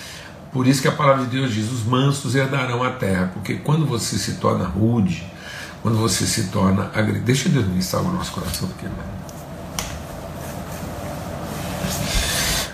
por 0.52 0.66
isso 0.66 0.82
que 0.82 0.88
a 0.88 0.92
palavra 0.92 1.26
de 1.26 1.30
Deus 1.30 1.52
diz: 1.52 1.70
os 1.70 1.84
mansos 1.84 2.34
herdarão 2.34 2.82
a 2.82 2.90
terra, 2.90 3.30
porque 3.34 3.54
quando 3.56 3.86
você 3.86 4.16
se 4.16 4.36
torna 4.36 4.64
rude, 4.64 5.24
quando 5.82 5.98
você 5.98 6.26
se 6.26 6.44
torna 6.44 6.90
agressivo. 6.94 7.24
Deixa 7.24 7.48
Deus 7.48 7.66
ministrar 7.66 8.02
o 8.02 8.12
nosso 8.12 8.32
coração 8.32 8.68
aqui, 8.76 8.86
né? 8.86 9.18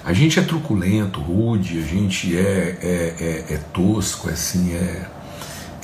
A 0.04 0.12
gente 0.12 0.38
é 0.38 0.42
truculento, 0.42 1.18
rude, 1.18 1.78
a 1.78 1.86
gente 1.86 2.36
é, 2.36 2.78
é, 2.82 3.46
é, 3.50 3.54
é 3.54 3.60
tosco, 3.72 4.28
assim, 4.28 4.74
é, 4.74 5.08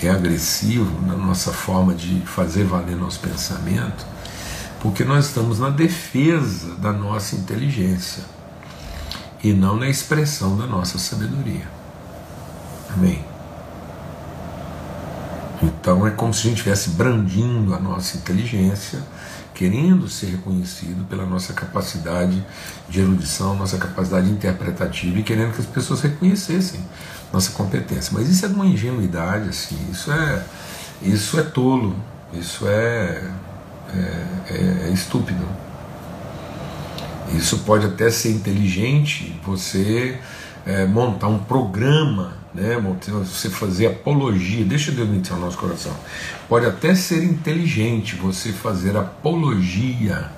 é 0.02 0.11
agressivo 0.11 1.00
na 1.06 1.16
nossa 1.16 1.52
forma 1.52 1.94
de 1.94 2.20
fazer 2.26 2.64
valer 2.64 2.97
nosso 2.97 3.18
pensamento, 3.20 4.04
porque 4.81 5.05
nós 5.05 5.27
estamos 5.27 5.59
na 5.59 5.71
defesa 5.71 6.75
da 6.77 6.93
nossa 6.93 7.37
inteligência 7.37 8.25
e 9.43 9.53
não 9.53 9.77
na 9.77 9.89
expressão 9.89 10.57
da 10.57 10.67
nossa 10.67 10.99
sabedoria. 10.99 11.69
Amém? 12.93 13.25
Então 15.63 16.07
é 16.07 16.11
como 16.11 16.33
se 16.33 16.41
a 16.41 16.43
gente 16.45 16.59
estivesse 16.59 16.91
brandindo 16.91 17.75
a 17.75 17.79
nossa 17.79 18.17
inteligência, 18.17 19.01
querendo 19.55 20.09
ser 20.09 20.27
reconhecido 20.27 21.07
pela 21.07 21.27
nossa 21.27 21.53
capacidade 21.53 22.43
de 22.89 23.01
erudição, 23.01 23.55
nossa 23.55 23.77
capacidade 23.77 24.31
interpretativa 24.31 25.19
e 25.19 25.23
querendo 25.23 25.53
que 25.53 25.61
as 25.61 25.67
pessoas 25.67 26.01
reconhecessem 26.01 26.81
nossa 27.31 27.53
competência. 27.53 28.13
Mas 28.15 28.29
isso 28.29 28.47
é 28.47 28.49
de 28.49 28.55
uma 28.55 28.67
ingenuidade, 28.67 29.51
assim, 29.51 29.77
isso 29.91 30.11
é, 30.11 30.43
isso 31.03 31.39
é 31.39 31.43
tolo, 31.43 31.95
isso 32.33 32.67
é, 32.67 33.23
é, 33.94 34.54
é, 34.54 34.88
é 34.88 34.90
estúpido. 34.92 35.44
Isso 37.35 37.59
pode 37.61 37.87
até 37.87 38.11
ser 38.11 38.30
inteligente, 38.30 39.38
você 39.44 40.18
é, 40.66 40.85
montar 40.85 41.28
um 41.28 41.38
programa, 41.38 42.35
né, 42.52 42.76
você 43.06 43.49
fazer 43.49 43.87
apologia, 43.87 44.64
deixa 44.64 44.90
Deus 44.90 45.09
iniciar 45.09 45.37
o 45.37 45.40
nosso 45.40 45.56
coração. 45.56 45.94
Pode 46.49 46.66
até 46.66 46.94
ser 46.94 47.23
inteligente 47.23 48.16
você 48.16 48.52
fazer 48.52 48.97
apologia 48.97 50.30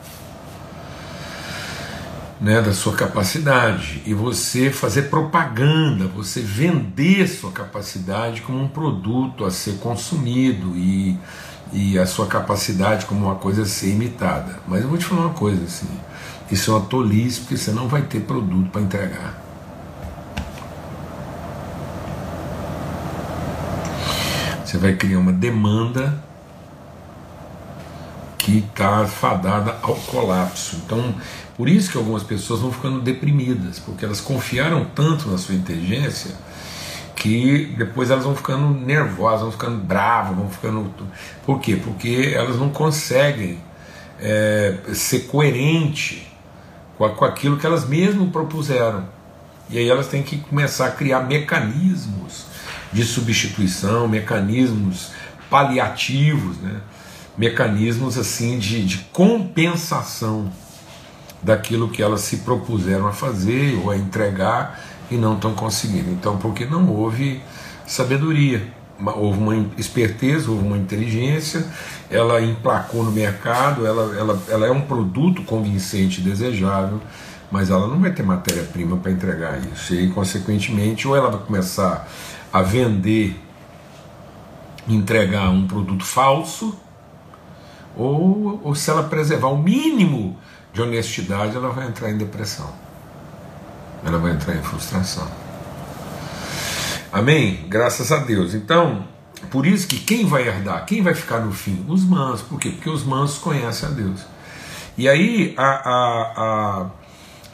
né, 2.43 2.61
da 2.61 2.75
sua 2.75 2.93
capacidade 2.95 4.03
e 4.05 4.13
você 4.13 4.69
fazer 4.71 5.03
propaganda, 5.03 6.07
você 6.09 6.41
vender 6.41 7.29
sua 7.29 7.53
capacidade 7.53 8.43
como 8.43 8.61
um 8.61 8.69
produto 8.69 9.45
a 9.45 9.51
ser 9.51 9.79
consumido 9.79 10.77
e, 10.77 11.17
e 11.73 11.99
a 11.99 12.07
sua 12.07 12.27
capacidade 12.27 13.07
como 13.07 13.27
uma 13.27 13.37
coisa 13.37 13.63
a 13.63 13.67
ser 13.67 13.91
imitada. 13.91 14.61
Mas 14.67 14.83
eu 14.83 14.89
vou 14.89 14.99
te 14.99 15.05
falar 15.05 15.23
uma 15.23 15.35
coisa 15.35 15.65
assim, 15.65 15.89
isso 16.51 16.71
é 16.71 16.75
uma 16.75 16.87
tolice 16.87 17.41
porque 17.41 17.57
você 17.57 17.71
não 17.71 17.89
vai 17.89 18.03
ter 18.03 18.21
produto 18.21 18.71
para 18.71 18.83
entregar. 18.83 19.43
Você 24.65 24.79
vai 24.79 24.95
criar 24.95 25.19
uma 25.19 25.33
demanda 25.33 26.19
que 28.39 28.59
está 28.59 29.07
fadada 29.07 29.77
ao 29.83 29.95
colapso. 29.95 30.77
Então, 30.85 31.15
por 31.57 31.69
isso 31.69 31.91
que 31.91 31.99
algumas 31.99 32.23
pessoas 32.23 32.61
vão 32.61 32.73
ficando 32.73 33.01
deprimidas, 33.01 33.79
porque 33.79 34.05
elas 34.05 34.21
confiaram 34.21 34.87
tanto 34.95 35.29
na 35.29 35.39
sua 35.39 35.55
inteligência 35.55 36.35
que 37.15 37.75
depois 37.77 38.11
elas 38.11 38.25
vão 38.25 38.35
ficando 38.35 38.69
nervosas, 38.69 39.43
vão 39.43 39.53
ficando 39.53 39.79
bravas, 39.79 40.37
vão 40.37 40.49
ficando. 40.49 40.93
Por 41.45 41.61
quê? 41.61 41.77
Porque 41.77 42.33
elas 42.35 42.57
não 42.57 42.71
conseguem 42.71 43.59
é, 44.21 44.77
ser 44.93 45.21
coerente 45.27 46.33
com, 46.97 47.09
com 47.11 47.25
aquilo 47.25 47.57
que 47.59 47.67
elas 47.67 47.87
mesmas 47.89 48.31
propuseram. 48.31 49.07
E 49.71 49.79
aí 49.79 49.89
elas 49.89 50.09
têm 50.09 50.23
que 50.23 50.39
começar 50.39 50.87
a 50.87 50.91
criar 50.91 51.21
mecanismos 51.21 52.47
de 52.93 53.05
substituição, 53.05 54.07
mecanismos 54.07 55.13
paliativos, 55.49 56.59
né? 56.59 56.81
mecanismos 57.37 58.19
assim 58.19 58.59
de, 58.59 58.85
de 58.85 58.99
compensação 59.13 60.53
daquilo 61.43 61.89
que 61.89 62.03
elas 62.03 62.21
se 62.21 62.39
propuseram 62.39 63.07
a 63.07 63.13
fazer 63.13 63.75
ou 63.83 63.91
a 63.91 63.97
entregar 63.97 64.79
e 65.13 65.19
não 65.19 65.35
estão 65.35 65.55
conseguindo. 65.55 66.11
Então, 66.11 66.39
porque 66.39 66.65
não 66.65 66.89
houve 66.89 67.43
sabedoria, 67.87 68.67
houve 68.99 69.39
uma 69.39 69.57
esperteza, 69.77 70.51
houve 70.51 70.67
uma 70.67 70.79
inteligência, 70.79 71.67
ela 72.11 72.41
emplacou 72.41 73.05
no 73.05 73.13
mercado, 73.13 73.87
ela, 73.87 74.17
ela, 74.17 74.43
ela 74.49 74.67
é 74.67 74.71
um 74.71 74.81
produto 74.81 75.43
convincente 75.43 76.21
e 76.21 76.25
desejável, 76.25 77.01
mas 77.51 77.69
ela 77.69 77.87
não 77.87 78.01
vai 78.01 78.13
ter 78.13 78.23
matéria-prima 78.23 78.97
para 78.97 79.11
entregar 79.11 79.61
isso. 79.73 79.95
E, 79.95 80.09
consequentemente, 80.11 81.07
ou 81.07 81.15
ela 81.15 81.31
vai 81.31 81.41
começar 81.41 82.09
a 82.53 82.63
vender, 82.63 83.39
entregar 84.89 85.51
um 85.51 85.67
produto 85.67 86.05
falso, 86.05 86.75
ou, 87.95 88.61
ou 88.65 88.75
se 88.75 88.91
ela 88.91 89.03
preservar 89.03 89.49
o 89.49 89.59
mínimo 89.59 90.39
de 90.73 90.81
honestidade, 90.81 91.55
ela 91.55 91.69
vai 91.69 91.87
entrar 91.89 92.11
em 92.11 92.17
depressão. 92.17 92.73
Ela 94.05 94.19
vai 94.19 94.33
entrar 94.33 94.55
em 94.55 94.63
frustração. 94.63 95.27
Amém? 97.13 97.67
Graças 97.69 98.11
a 98.11 98.19
Deus. 98.19 98.55
Então, 98.55 99.05
por 99.51 99.67
isso 99.67 99.87
que 99.87 99.99
quem 99.99 100.27
vai 100.27 100.49
herdar, 100.49 100.87
quem 100.87 101.03
vai 101.03 101.15
ficar 101.15 101.41
no 101.41 101.53
fim? 101.53 101.85
Os 101.89 102.05
mansos. 102.05 102.43
Por 102.43 102.59
quê? 102.59 102.71
Porque 102.71 102.89
os 102.89 103.05
mansos 103.05 103.39
conhecem 103.39 103.89
a 103.89 103.93
Deus. 103.93 104.21
E 104.97 105.09
aí 105.09 105.55
a, 105.57 105.63
a, 105.65 106.33
a, 106.37 106.87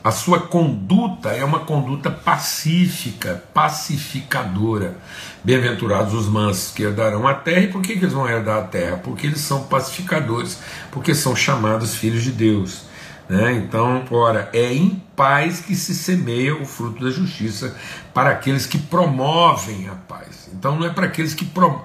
a 0.05 0.11
sua 0.13 0.41
conduta 0.41 1.31
é 1.31 1.45
uma 1.45 1.61
conduta 1.61 2.11
pacífica, 2.11 3.43
pacificadora. 3.53 4.97
Bem-aventurados 5.43 6.15
os 6.15 6.27
mansos 6.29 6.73
que 6.73 6.83
herdarão 6.85 7.27
a 7.27 7.35
terra. 7.35 7.61
E 7.63 7.69
por 7.69 7.83
que, 7.83 7.95
que 7.95 8.05
eles 8.05 8.13
vão 8.13 8.29
herdar 8.29 8.59
a 8.59 8.67
terra? 8.67 8.97
Porque 8.99 9.27
eles 9.27 9.41
são 9.41 9.65
pacificadores, 9.65 10.59
porque 10.91 11.15
são 11.15 11.35
chamados 11.35 11.97
filhos 11.97 12.23
de 12.23 12.31
Deus. 12.31 12.88
Né? 13.29 13.53
Então, 13.53 14.05
ora, 14.11 14.49
é 14.53 14.73
em 14.73 15.03
paz 15.15 15.61
que 15.61 15.75
se 15.75 15.95
semeia 15.95 16.57
o 16.57 16.65
fruto 16.65 17.05
da 17.05 17.11
justiça 17.11 17.77
para 18.15 18.31
aqueles 18.31 18.65
que 18.65 18.79
promovem 18.79 19.89
a 19.89 19.95
paz. 19.95 20.49
Então, 20.53 20.77
não 20.77 20.87
é 20.87 20.91
para 20.91 21.07
aqueles 21.07 21.35
que 21.35 21.45
pro... 21.45 21.83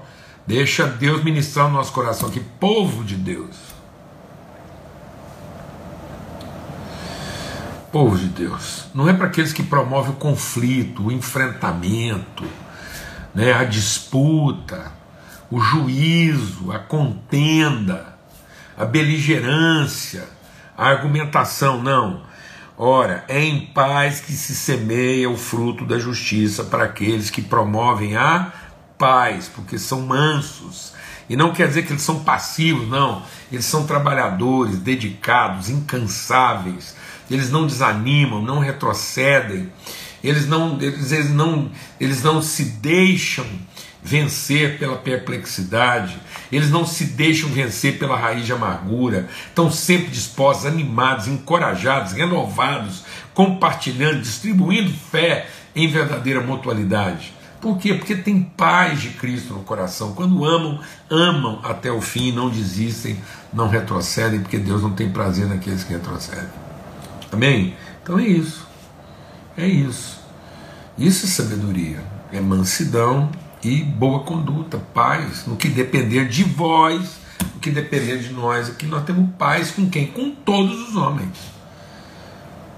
deixa 0.47 0.88
Deus 0.88 1.23
ministrar 1.23 1.67
no 1.67 1.73
nosso 1.73 1.91
coração 1.91 2.29
aqui, 2.29 2.39
povo 2.39 3.03
de 3.03 3.15
Deus. 3.15 3.73
Povo 7.91 8.17
de 8.17 8.27
Deus, 8.27 8.86
não 8.95 9.08
é 9.08 9.13
para 9.13 9.27
aqueles 9.27 9.53
que 9.53 9.62
promovem 9.62 10.13
o 10.13 10.15
conflito, 10.15 11.08
o 11.08 11.12
enfrentamento, 11.12 12.43
né, 13.36 13.53
a 13.53 13.63
disputa, 13.63 14.91
o 15.51 15.60
juízo, 15.60 16.71
a 16.71 16.79
contenda, 16.79 18.17
a 18.75 18.84
beligerância, 18.84 20.27
a 20.78 20.88
argumentação, 20.88 21.82
não. 21.82 22.22
Ora, 22.78 23.24
é 23.28 23.44
em 23.44 23.68
paz 23.68 24.20
que 24.20 24.34
se 24.34 24.56
semeia 24.56 25.30
o 25.30 25.38
fruto 25.38 25.86
da 25.86 26.00
justiça 26.00 26.64
para 26.64 26.86
aqueles 26.86 27.30
que 27.30 27.42
promovem 27.42 28.16
a 28.16 28.52
paz, 28.98 29.48
porque 29.54 29.78
são 29.78 30.02
mansos. 30.02 30.94
E 31.30 31.36
não 31.36 31.54
quer 31.54 31.68
dizer 31.68 31.84
que 31.84 31.94
eles 31.94 32.02
são 32.02 32.24
passivos, 32.24 32.88
não. 32.88 33.24
Eles 33.52 33.66
são 33.66 33.86
trabalhadores, 33.86 34.78
dedicados, 34.80 35.70
incansáveis. 35.70 36.96
Eles 37.30 37.50
não 37.50 37.68
desanimam, 37.68 38.42
não 38.42 38.60
retrocedem. 38.60 39.72
Eles 40.24 40.48
não, 40.48 40.82
eles, 40.82 41.12
eles 41.12 41.30
não, 41.30 41.72
eles 42.00 42.24
não 42.24 42.42
se 42.42 42.66
deixam 42.66 43.46
vencer 44.04 44.78
pela 44.78 44.98
perplexidade, 44.98 46.18
eles 46.52 46.70
não 46.70 46.86
se 46.86 47.06
deixam 47.06 47.50
vencer 47.50 47.98
pela 47.98 48.18
raiz 48.18 48.46
de 48.46 48.52
amargura, 48.52 49.30
estão 49.48 49.72
sempre 49.72 50.12
dispostos, 50.12 50.66
animados, 50.66 51.28
encorajados, 51.28 52.12
renovados, 52.12 53.04
compartilhando, 53.34 54.22
distribuindo 54.22 54.92
fé 54.92 55.48
em 55.76 55.88
verdadeira 55.88 56.42
mutualidade. 56.42 57.34
Por 57.62 57.78
quê? 57.78 57.94
Porque 57.94 58.13
tem 58.13 58.44
paz 58.44 59.02
de 59.02 59.12
Cristo 59.12 59.54
no 59.54 59.62
coração. 59.62 60.13
Quando 60.13 60.44
amam, 60.44 60.82
amam 61.10 61.62
até 61.63 61.89
o 61.89 62.02
fim, 62.02 62.34
não 62.34 62.50
desistem, 62.50 63.18
não 63.54 63.70
retrocedem, 63.70 64.42
porque 64.42 64.58
Deus 64.58 64.84
não 64.84 64.92
tem 64.92 65.10
prazer 65.10 65.48
naqueles 65.48 65.86
que 65.86 65.94
retrocedem. 65.94 66.50
Amém? 67.32 67.74
Então 68.04 68.20
é 68.20 68.28
isso. 68.28 68.68
É 69.58 69.66
isso. 69.66 70.20
Isso 70.98 71.26
é 71.26 71.30
sabedoria. 71.30 72.04
É 72.34 72.42
mansidão, 72.42 73.32
e 73.63 73.82
boa 73.82 74.21
conduta, 74.21 74.78
paz, 74.93 75.45
no 75.45 75.56
que 75.56 75.69
depender 75.69 76.28
de 76.28 76.43
vós, 76.43 77.17
no 77.54 77.60
que 77.60 77.71
depender 77.71 78.17
de 78.17 78.34
nós, 78.34 78.69
aqui 78.69 78.86
nós 78.86 79.04
temos 79.06 79.30
paz 79.38 79.71
com 79.71 79.89
quem? 79.89 80.08
Com 80.08 80.32
todos 80.32 80.89
os 80.89 80.95
homens. 80.95 81.54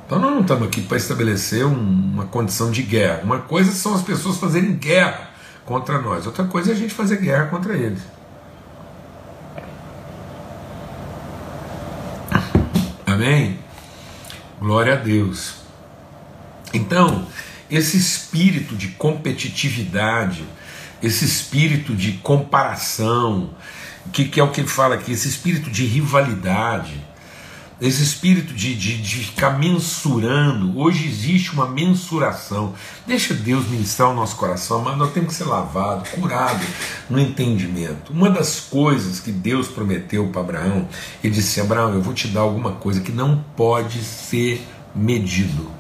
Então 0.06 0.20
nós 0.20 0.32
não 0.32 0.42
estamos 0.42 0.68
aqui 0.68 0.82
para 0.82 0.98
estabelecer 0.98 1.66
um, 1.66 1.74
uma 1.74 2.26
condição 2.26 2.70
de 2.70 2.84
guerra. 2.84 3.22
Uma 3.24 3.40
coisa 3.40 3.72
são 3.72 3.96
as 3.96 4.04
pessoas 4.04 4.38
fazerem 4.38 4.76
guerra 4.76 5.32
contra 5.66 6.00
nós, 6.00 6.28
outra 6.28 6.44
coisa 6.46 6.72
é 6.72 6.74
a 6.74 6.78
gente 6.78 6.94
fazer 6.94 7.18
guerra 7.18 7.48
contra 7.48 7.74
eles. 7.76 8.02
Amém? 13.08 13.58
Glória 14.60 14.94
a 14.94 14.98
Deus. 14.98 15.56
Então, 16.74 17.26
esse 17.72 17.98
espírito 17.98 18.76
de 18.76 18.90
competitividade, 18.90 20.46
esse 21.02 21.26
espírito 21.26 21.96
de 21.96 22.14
comparação, 22.14 23.50
que, 24.12 24.26
que 24.26 24.40
é 24.40 24.44
o 24.44 24.52
que 24.52 24.62
ele 24.62 24.68
fala 24.68 24.96
aqui, 24.96 25.12
esse 25.12 25.28
espírito 25.28 25.70
de 25.70 25.86
rivalidade, 25.86 27.04
esse 27.82 28.02
espírito 28.02 28.54
de, 28.54 28.74
de, 28.74 28.98
de 29.02 29.16
ficar 29.18 29.60
mensurando. 29.60 30.80
Hoje 30.80 31.08
existe 31.08 31.52
uma 31.52 31.68
mensuração. 31.68 32.74
Deixa 33.06 33.34
Deus 33.34 33.68
ministrar 33.68 34.10
o 34.10 34.16
nosso 34.16 34.38
coração, 34.38 34.82
mas 34.82 34.98
nós 34.98 35.12
temos 35.12 35.30
que 35.30 35.36
ser 35.36 35.50
lavado, 35.50 36.10
curado 36.12 36.66
no 37.10 37.20
entendimento. 37.20 38.14
Uma 38.14 38.30
das 38.30 38.60
coisas 38.62 39.20
que 39.20 39.32
Deus 39.32 39.68
prometeu 39.68 40.28
para 40.30 40.42
Abraão, 40.42 40.88
ele 41.24 41.34
disse: 41.34 41.60
Abraão, 41.60 41.94
eu 41.94 42.02
vou 42.02 42.14
te 42.14 42.28
dar 42.30 42.42
alguma 42.42 42.72
coisa 42.74 43.02
que 43.02 43.12
não 43.12 43.44
pode 43.58 44.02
ser 44.04 44.66
medido. 44.96 45.75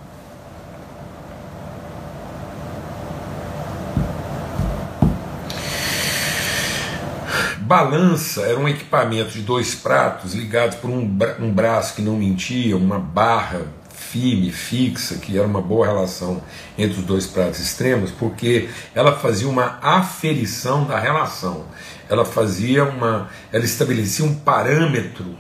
Balança 7.66 8.44
era 8.44 8.60
um 8.60 8.70
equipamento 8.70 9.32
de 9.32 9.42
dois 9.42 9.74
pratos 9.74 10.36
ligados 10.36 10.76
por 10.76 10.88
um, 10.88 11.04
bra 11.04 11.36
um 11.40 11.52
braço 11.52 11.96
que 11.96 12.02
não 12.04 12.16
mentia, 12.16 12.78
uma 12.78 13.00
barra 13.00 13.64
firme, 13.90 14.52
fixa, 14.52 15.16
que 15.16 15.36
era 15.36 15.48
uma 15.48 15.64
boa 15.64 15.88
relação 15.88 16.44
entre 16.78 17.00
os 17.00 17.06
dois 17.06 17.26
pratos 17.26 17.60
extremos, 17.60 18.12
porque 18.12 18.70
ela 18.94 19.14
fazia 19.14 19.50
uma 19.50 19.80
aferição 19.82 20.86
da 20.86 21.00
relação. 21.00 21.66
Ela 22.08 22.24
fazia 22.24 22.84
uma, 22.84 23.30
ela 23.52 23.66
estabelecia 23.66 24.24
um 24.24 24.36
parâmetro 24.36 25.36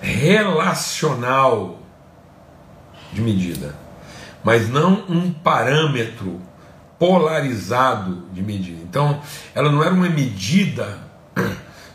relacional 0.00 1.82
de 3.12 3.20
medida, 3.20 3.74
mas 4.44 4.68
não 4.68 5.04
um 5.08 5.32
parâmetro 5.32 6.40
polarizado 6.98 8.26
de 8.32 8.42
medida. 8.42 8.80
Então, 8.82 9.20
ela 9.54 9.70
não 9.70 9.82
era 9.82 9.94
uma 9.94 10.08
medida 10.08 10.98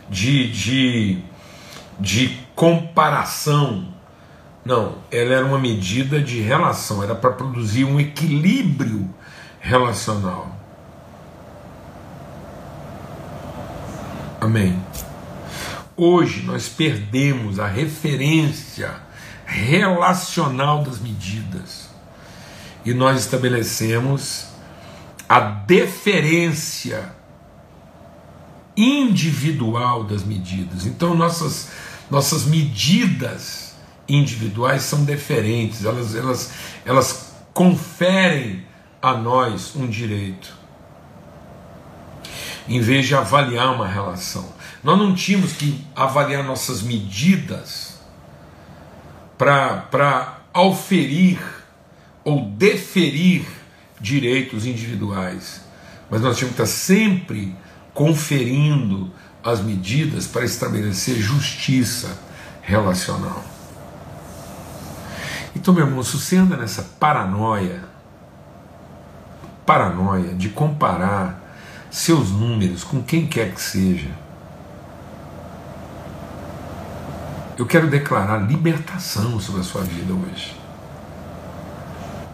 de, 0.10 0.52
de, 0.52 1.24
de 2.00 2.38
comparação, 2.56 3.88
não, 4.66 4.98
ela 5.12 5.34
era 5.34 5.46
uma 5.46 5.58
medida 5.58 6.22
de 6.22 6.42
relação, 6.42 7.02
era 7.02 7.16
para 7.16 7.32
produzir 7.32 7.86
um 7.86 8.00
equilíbrio 8.00 9.10
relacional. 9.60 10.56
Amém. 14.42 14.82
Hoje 15.96 16.44
nós 16.44 16.70
perdemos 16.70 17.60
a 17.60 17.68
referência 17.68 18.94
relacional 19.46 20.84
das 20.84 21.00
medidas 21.00 21.90
e 22.86 22.94
nós 22.94 23.20
estabelecemos 23.20 24.49
a 25.30 25.40
deferência 25.40 27.14
individual 28.76 30.04
das 30.04 30.24
medidas. 30.24 30.88
Então, 30.88 31.14
nossas, 31.14 31.70
nossas 32.10 32.46
medidas 32.46 33.76
individuais 34.08 34.82
são 34.82 35.04
deferentes, 35.06 35.86
elas, 35.86 36.16
elas, 36.16 36.54
elas 36.84 37.36
conferem 37.54 38.66
a 39.00 39.14
nós 39.14 39.76
um 39.76 39.88
direito, 39.88 40.58
em 42.68 42.82
vez 42.82 43.06
de 43.06 43.14
avaliar 43.14 43.76
uma 43.76 43.88
relação. 43.88 44.52
Nós 44.84 44.98
não 44.98 45.14
tínhamos 45.14 45.54
que 45.54 45.86
avaliar 45.96 46.44
nossas 46.44 46.82
medidas 46.82 48.00
para 49.38 50.40
auferir 50.54 51.40
ou 52.24 52.46
deferir 52.46 53.59
direitos 54.00 54.66
individuais, 54.66 55.62
mas 56.10 56.22
nós 56.22 56.38
tínhamos 56.38 56.56
que 56.56 56.64
estar 56.64 56.74
sempre 56.74 57.56
conferindo 57.94 59.12
as 59.44 59.62
medidas 59.62 60.28
para 60.28 60.46
estabelecer 60.46 61.16
justiça 61.16 62.18
relacional. 62.62 63.44
Então, 65.56 65.74
meu 65.74 65.86
irmão, 65.86 66.04
se 66.04 66.18
você 66.18 66.38
anda 66.38 66.56
nessa 66.56 66.84
paranoia, 67.00 67.84
paranoia 69.66 70.34
de 70.34 70.50
comparar 70.50 71.42
seus 71.90 72.30
números 72.30 72.84
com 72.84 73.02
quem 73.02 73.28
quer 73.28 73.54
que 73.54 73.62
seja, 73.62 74.10
eu 77.58 77.66
quero 77.66 77.90
declarar 77.90 78.38
libertação 78.38 79.40
sobre 79.40 79.62
a 79.62 79.64
sua 79.64 79.82
vida 79.82 80.14
hoje. 80.14 80.59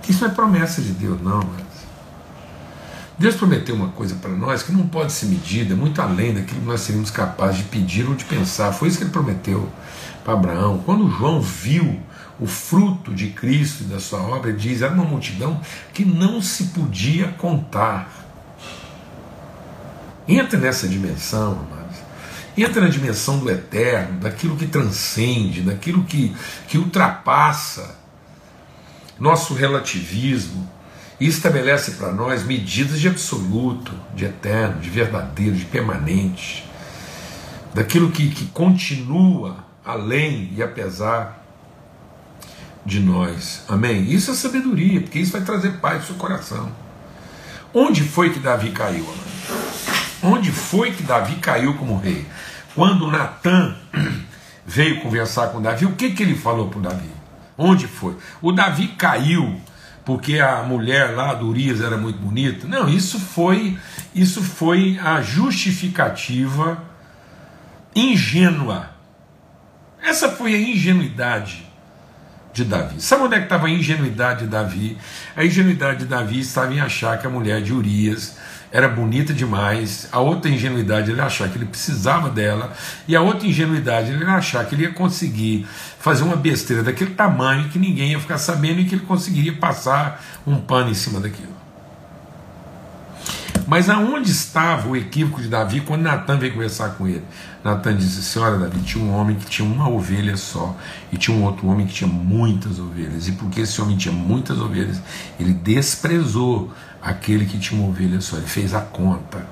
Isso 0.07 0.23
não 0.23 0.31
é 0.31 0.33
promessa 0.33 0.81
de 0.81 0.91
Deus, 0.91 1.21
não, 1.21 1.39
mas 1.39 1.65
Deus 3.17 3.35
prometeu 3.35 3.75
uma 3.75 3.89
coisa 3.89 4.15
para 4.15 4.31
nós 4.31 4.61
que 4.61 4.73
não 4.73 4.87
pode 4.87 5.13
ser 5.13 5.27
medida, 5.27 5.73
muito 5.73 6.01
além 6.01 6.33
daquilo 6.33 6.59
que 6.59 6.65
nós 6.65 6.81
seríamos 6.81 7.09
capazes 7.09 7.57
de 7.57 7.63
pedir 7.63 8.07
ou 8.07 8.13
de 8.13 8.25
pensar. 8.25 8.73
Foi 8.73 8.89
isso 8.89 8.97
que 8.97 9.05
ele 9.05 9.11
prometeu 9.11 9.69
para 10.23 10.33
Abraão. 10.33 10.79
Quando 10.85 11.09
João 11.09 11.41
viu 11.41 12.01
o 12.37 12.45
fruto 12.45 13.13
de 13.13 13.29
Cristo 13.29 13.83
e 13.83 13.87
da 13.87 14.01
sua 14.01 14.21
obra, 14.21 14.49
ele 14.49 14.59
diz: 14.59 14.81
era 14.81 14.93
uma 14.93 15.05
multidão 15.05 15.61
que 15.93 16.03
não 16.03 16.41
se 16.41 16.65
podia 16.65 17.29
contar. 17.29 18.09
Entra 20.27 20.59
nessa 20.59 20.85
dimensão, 20.85 21.53
amados. 21.53 21.97
Entra 22.57 22.81
na 22.81 22.89
dimensão 22.89 23.39
do 23.39 23.49
eterno, 23.49 24.19
daquilo 24.19 24.57
que 24.57 24.67
transcende, 24.67 25.61
daquilo 25.61 26.03
que, 26.03 26.35
que 26.67 26.77
ultrapassa 26.77 27.95
nosso 29.19 29.53
relativismo 29.53 30.69
e 31.19 31.27
estabelece 31.27 31.91
para 31.91 32.11
nós 32.11 32.43
medidas 32.43 32.99
de 32.99 33.07
absoluto, 33.07 33.93
de 34.13 34.25
eterno, 34.25 34.81
de 34.81 34.89
verdadeiro, 34.89 35.55
de 35.55 35.65
permanente, 35.65 36.69
daquilo 37.73 38.11
que, 38.11 38.29
que 38.29 38.45
continua 38.47 39.63
além 39.85 40.51
e 40.55 40.61
apesar 40.61 41.43
de 42.85 42.99
nós. 42.99 43.63
Amém? 43.67 44.11
Isso 44.11 44.31
é 44.31 44.33
sabedoria, 44.33 45.01
porque 45.01 45.19
isso 45.19 45.31
vai 45.31 45.41
trazer 45.41 45.77
paz 45.77 46.01
ao 46.01 46.03
seu 46.03 46.15
coração. 46.15 46.71
Onde 47.73 48.03
foi 48.03 48.31
que 48.31 48.39
Davi 48.39 48.71
caiu? 48.71 49.05
Onde 50.21 50.51
foi 50.51 50.91
que 50.91 51.03
Davi 51.03 51.35
caiu 51.35 51.75
como 51.75 51.97
rei? 51.97 52.25
Quando 52.73 53.09
Natan 53.09 53.75
veio 54.65 55.01
conversar 55.01 55.47
com 55.47 55.61
Davi, 55.61 55.85
o 55.85 55.93
que, 55.93 56.11
que 56.11 56.23
ele 56.23 56.35
falou 56.35 56.69
para 56.69 56.89
Davi? 56.89 57.14
Onde 57.57 57.87
foi? 57.87 58.17
O 58.41 58.51
Davi 58.51 58.89
caiu 58.89 59.59
porque 60.05 60.39
a 60.39 60.61
mulher 60.61 61.15
lá 61.15 61.33
do 61.33 61.47
Urias 61.47 61.81
era 61.81 61.97
muito 61.97 62.19
bonita. 62.19 62.67
Não, 62.67 62.87
isso 62.87 63.19
foi 63.19 63.77
isso 64.13 64.41
foi 64.43 64.99
a 65.03 65.21
justificativa 65.21 66.81
ingênua. 67.95 68.91
Essa 70.01 70.29
foi 70.29 70.53
a 70.53 70.59
ingenuidade 70.59 71.65
de 72.53 72.63
Davi. 72.63 73.01
Sabe 73.01 73.23
onde 73.23 73.35
é 73.35 73.39
que 73.39 73.45
estava 73.45 73.65
a 73.67 73.69
ingenuidade 73.69 74.41
de 74.41 74.47
Davi? 74.47 74.97
A 75.35 75.43
ingenuidade 75.43 75.99
de 75.99 76.05
Davi 76.05 76.39
estava 76.39 76.73
em 76.73 76.79
achar 76.79 77.17
que 77.17 77.25
a 77.25 77.29
mulher 77.29 77.61
de 77.61 77.73
Urias 77.73 78.37
era 78.75 78.89
bonita 78.89 79.33
demais, 79.33 80.05
a 80.11 80.19
outra 80.19 80.51
ingenuidade 80.51 81.09
ele 81.09 81.21
achar 81.21 81.47
que 81.47 81.57
ele 81.57 81.65
precisava 81.65 82.29
dela, 82.29 82.73
e 83.07 83.15
a 83.15 83.21
outra 83.21 83.47
ingenuidade 83.47 84.11
ele 84.11 84.25
achar 84.25 84.65
que 84.65 84.75
ele 84.75 84.83
ia 84.83 84.91
conseguir 84.91 85.65
fazer 85.97 86.25
uma 86.25 86.35
besteira 86.35 86.83
daquele 86.83 87.11
tamanho 87.11 87.69
que 87.69 87.79
ninguém 87.79 88.11
ia 88.11 88.19
ficar 88.19 88.37
sabendo 88.37 88.81
e 88.81 88.83
que 88.83 88.95
ele 88.95 89.05
conseguiria 89.05 89.53
passar 89.53 90.21
um 90.45 90.57
pano 90.57 90.89
em 90.91 90.93
cima 90.93 91.21
daquilo. 91.21 91.55
Mas 93.65 93.89
aonde 93.89 94.29
estava 94.29 94.89
o 94.89 94.95
equívoco 94.95 95.41
de 95.41 95.47
Davi 95.47 95.79
quando 95.79 96.01
Natan 96.01 96.37
veio 96.37 96.51
conversar 96.51 96.89
com 96.89 97.07
ele? 97.07 97.23
Natan 97.63 97.95
disse: 97.95 98.21
Senhora 98.21 98.59
Davi, 98.59 98.79
tinha 98.81 99.03
um 99.03 99.11
homem 99.15 99.37
que 99.37 99.45
tinha 99.45 99.67
uma 99.67 99.89
ovelha 99.89 100.35
só, 100.35 100.75
e 101.13 101.17
tinha 101.17 101.35
um 101.35 101.43
outro 101.43 101.65
homem 101.67 101.87
que 101.87 101.93
tinha 101.93 102.09
muitas 102.09 102.77
ovelhas. 102.77 103.27
E 103.27 103.31
porque 103.31 103.61
esse 103.61 103.81
homem 103.81 103.95
tinha 103.95 104.13
muitas 104.13 104.59
ovelhas, 104.59 105.01
ele 105.39 105.53
desprezou 105.53 106.71
aquele 107.05 107.45
que 107.45 107.59
tinha 107.59 107.79
uma 107.79 107.89
ovelha 107.89 108.19
só, 108.19 108.37
ele 108.37 108.47
fez 108.47 108.73
a 108.73 108.81
conta. 108.81 109.45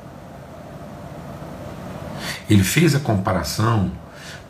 Ele 2.50 2.64
fez 2.64 2.96
a 2.96 3.00
comparação 3.00 3.92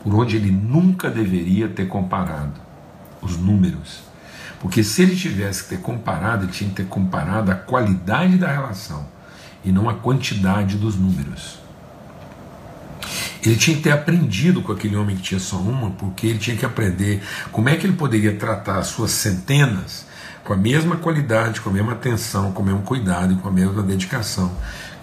por 0.02 0.14
onde 0.14 0.36
ele 0.36 0.50
nunca 0.50 1.10
deveria 1.10 1.68
ter 1.68 1.86
comparado 1.86 2.54
os 3.20 3.36
números. 3.36 4.00
Porque 4.58 4.82
se 4.82 5.02
ele 5.02 5.14
tivesse 5.14 5.64
que 5.64 5.68
ter 5.70 5.80
comparado, 5.80 6.44
ele 6.44 6.52
tinha 6.52 6.70
que 6.70 6.76
ter 6.76 6.86
comparado 6.86 7.52
a 7.52 7.54
qualidade 7.54 8.38
da 8.38 8.50
relação 8.50 9.06
e 9.62 9.70
não 9.70 9.88
a 9.88 9.94
quantidade 9.94 10.78
dos 10.78 10.96
números. 10.96 11.58
Ele 13.44 13.56
tinha 13.56 13.76
que 13.76 13.82
ter 13.82 13.92
aprendido 13.92 14.62
com 14.62 14.72
aquele 14.72 14.96
homem 14.96 15.14
que 15.16 15.22
tinha 15.22 15.40
só 15.40 15.56
uma, 15.56 15.90
porque 15.90 16.26
ele 16.26 16.38
tinha 16.38 16.56
que 16.56 16.64
aprender 16.64 17.22
como 17.52 17.68
é 17.68 17.76
que 17.76 17.86
ele 17.86 17.96
poderia 17.96 18.34
tratar 18.34 18.78
as 18.78 18.86
suas 18.86 19.10
centenas 19.10 20.03
com 20.44 20.52
a 20.52 20.56
mesma 20.56 20.96
qualidade, 20.96 21.60
com 21.60 21.70
a 21.70 21.72
mesma 21.72 21.92
atenção, 21.92 22.52
com 22.52 22.62
o 22.62 22.66
mesmo 22.66 22.82
cuidado 22.82 23.32
e 23.32 23.36
com 23.36 23.48
a 23.48 23.52
mesma 23.52 23.82
dedicação 23.82 24.52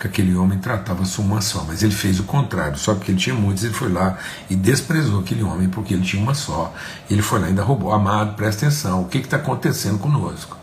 que 0.02 0.08
aquele 0.08 0.36
homem 0.36 0.58
tratava 0.58 1.06
sua 1.06 1.24
uma 1.24 1.42
só. 1.42 1.64
Mas 1.68 1.84
ele 1.84 1.94
fez 1.94 2.20
o 2.20 2.24
contrário, 2.24 2.78
só 2.78 2.96
porque 2.96 3.12
ele 3.12 3.20
tinha 3.20 3.36
muitos, 3.36 3.64
ele 3.64 3.74
foi 3.74 3.92
lá 3.92 4.18
e 4.50 4.56
desprezou 4.56 5.20
aquele 5.20 5.44
homem 5.44 5.70
porque 5.70 5.94
ele 5.94 6.04
tinha 6.04 6.22
uma 6.22 6.34
só. 6.34 6.74
Ele 7.10 7.22
foi 7.22 7.40
lá 7.40 7.46
e 7.46 7.50
ainda 7.50 7.64
roubou. 7.64 7.94
Amado, 7.94 8.36
presta 8.36 8.66
atenção, 8.66 9.02
o 9.02 9.06
que 9.06 9.20
está 9.20 9.38
acontecendo 9.38 10.00
conosco? 10.00 10.58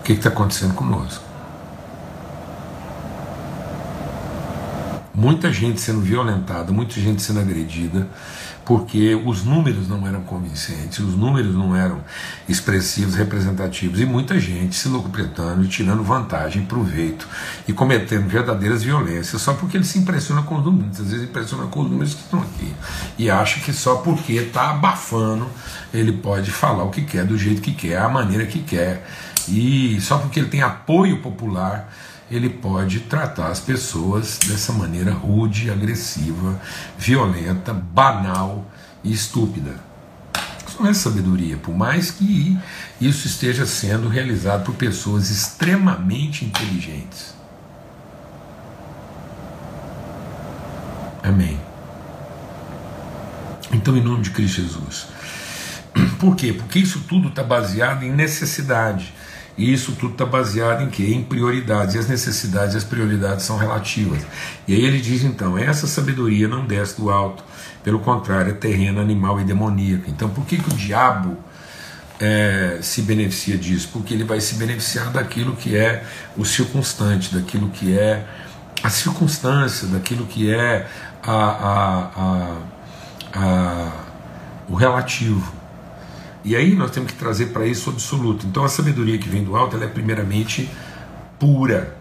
O 0.00 0.02
que 0.02 0.14
está 0.14 0.30
acontecendo 0.30 0.74
conosco? 0.74 1.24
Muita 5.12 5.52
gente 5.52 5.78
sendo 5.78 6.00
violentada, 6.00 6.72
muita 6.72 6.94
gente 6.94 7.20
sendo 7.20 7.40
agredida, 7.40 8.08
porque 8.64 9.14
os 9.24 9.44
números 9.44 9.88
não 9.88 10.06
eram 10.06 10.22
convincentes, 10.22 10.98
os 10.98 11.16
números 11.16 11.54
não 11.54 11.74
eram 11.74 11.98
expressivos, 12.48 13.14
representativos, 13.14 14.00
e 14.00 14.06
muita 14.06 14.38
gente 14.38 14.76
se 14.76 14.88
locupletando 14.88 15.64
e 15.64 15.68
tirando 15.68 16.02
vantagem, 16.02 16.64
proveito 16.64 17.26
e 17.66 17.72
cometendo 17.72 18.28
verdadeiras 18.28 18.82
violências 18.82 19.42
só 19.42 19.54
porque 19.54 19.76
ele 19.76 19.84
se 19.84 19.98
impressiona 19.98 20.42
com 20.42 20.56
os 20.56 20.64
números, 20.64 21.00
às 21.00 21.10
vezes 21.10 21.28
impressiona 21.28 21.66
com 21.66 21.80
os 21.80 21.90
números 21.90 22.14
que 22.14 22.20
estão 22.20 22.40
aqui 22.40 22.72
e 23.18 23.30
acha 23.30 23.60
que 23.60 23.72
só 23.72 23.96
porque 23.96 24.34
está 24.34 24.70
abafando 24.70 25.48
ele 25.92 26.12
pode 26.12 26.50
falar 26.50 26.84
o 26.84 26.90
que 26.90 27.02
quer, 27.02 27.24
do 27.24 27.36
jeito 27.36 27.60
que 27.60 27.72
quer, 27.72 27.98
a 27.98 28.08
maneira 28.08 28.46
que 28.46 28.60
quer, 28.60 29.04
e 29.48 30.00
só 30.00 30.18
porque 30.18 30.38
ele 30.38 30.48
tem 30.48 30.62
apoio 30.62 31.20
popular 31.20 31.92
ele 32.30 32.48
pode 32.48 33.00
tratar 33.00 33.48
as 33.48 33.60
pessoas 33.60 34.38
dessa 34.46 34.72
maneira 34.72 35.12
rude, 35.12 35.70
agressiva, 35.70 36.60
violenta, 36.96 37.72
banal 37.72 38.70
e 39.02 39.12
estúpida. 39.12 39.74
Isso 40.66 40.80
não 40.80 40.88
é 40.88 40.94
sabedoria, 40.94 41.56
por 41.56 41.74
mais 41.74 42.10
que 42.10 42.56
isso 43.00 43.26
esteja 43.26 43.66
sendo 43.66 44.08
realizado 44.08 44.64
por 44.64 44.74
pessoas 44.74 45.30
extremamente 45.30 46.44
inteligentes. 46.44 47.34
Amém. 51.22 51.60
Então, 53.72 53.96
em 53.96 54.02
nome 54.02 54.22
de 54.22 54.30
Cristo 54.30 54.62
Jesus. 54.62 55.06
Por 56.18 56.36
quê? 56.36 56.52
Porque 56.52 56.78
isso 56.78 57.00
tudo 57.08 57.28
está 57.28 57.42
baseado 57.42 58.04
em 58.04 58.12
necessidade. 58.12 59.12
E 59.60 59.74
isso 59.74 59.92
tudo 59.92 60.12
está 60.12 60.24
baseado 60.24 60.82
em 60.82 60.88
quê? 60.88 61.12
Em 61.12 61.22
prioridades. 61.22 61.94
E 61.94 61.98
as 61.98 62.08
necessidades 62.08 62.72
e 62.74 62.78
as 62.78 62.84
prioridades 62.84 63.44
são 63.44 63.58
relativas. 63.58 64.22
E 64.66 64.74
aí 64.74 64.82
ele 64.82 64.98
diz 64.98 65.22
então: 65.22 65.58
essa 65.58 65.86
sabedoria 65.86 66.48
não 66.48 66.64
desce 66.64 66.96
do 66.98 67.10
alto. 67.10 67.44
Pelo 67.84 67.98
contrário, 67.98 68.52
é 68.52 68.54
terreno, 68.54 69.02
animal 69.02 69.38
e 69.38 69.44
demoníaca. 69.44 70.08
Então 70.08 70.30
por 70.30 70.46
que, 70.46 70.56
que 70.56 70.70
o 70.70 70.72
diabo 70.72 71.36
é, 72.18 72.78
se 72.80 73.02
beneficia 73.02 73.58
disso? 73.58 73.90
Porque 73.92 74.14
ele 74.14 74.24
vai 74.24 74.40
se 74.40 74.54
beneficiar 74.54 75.10
daquilo 75.10 75.54
que 75.54 75.76
é 75.76 76.04
o 76.38 76.44
circunstante, 76.46 77.34
daquilo 77.34 77.68
que 77.68 77.98
é 77.98 78.24
a 78.82 78.88
circunstância, 78.88 79.86
daquilo 79.88 80.24
que 80.24 80.50
é 80.50 80.88
a, 81.22 81.34
a, 81.34 82.56
a 83.34 83.92
o 84.70 84.74
relativo. 84.74 85.59
E 86.44 86.56
aí 86.56 86.74
nós 86.74 86.90
temos 86.90 87.12
que 87.12 87.18
trazer 87.18 87.46
para 87.46 87.66
isso 87.66 87.90
o 87.90 87.92
absoluto. 87.92 88.46
Então 88.46 88.64
a 88.64 88.68
sabedoria 88.68 89.18
que 89.18 89.28
vem 89.28 89.44
do 89.44 89.56
alto 89.56 89.76
ela 89.76 89.84
é 89.84 89.88
primeiramente 89.88 90.68
pura 91.38 91.96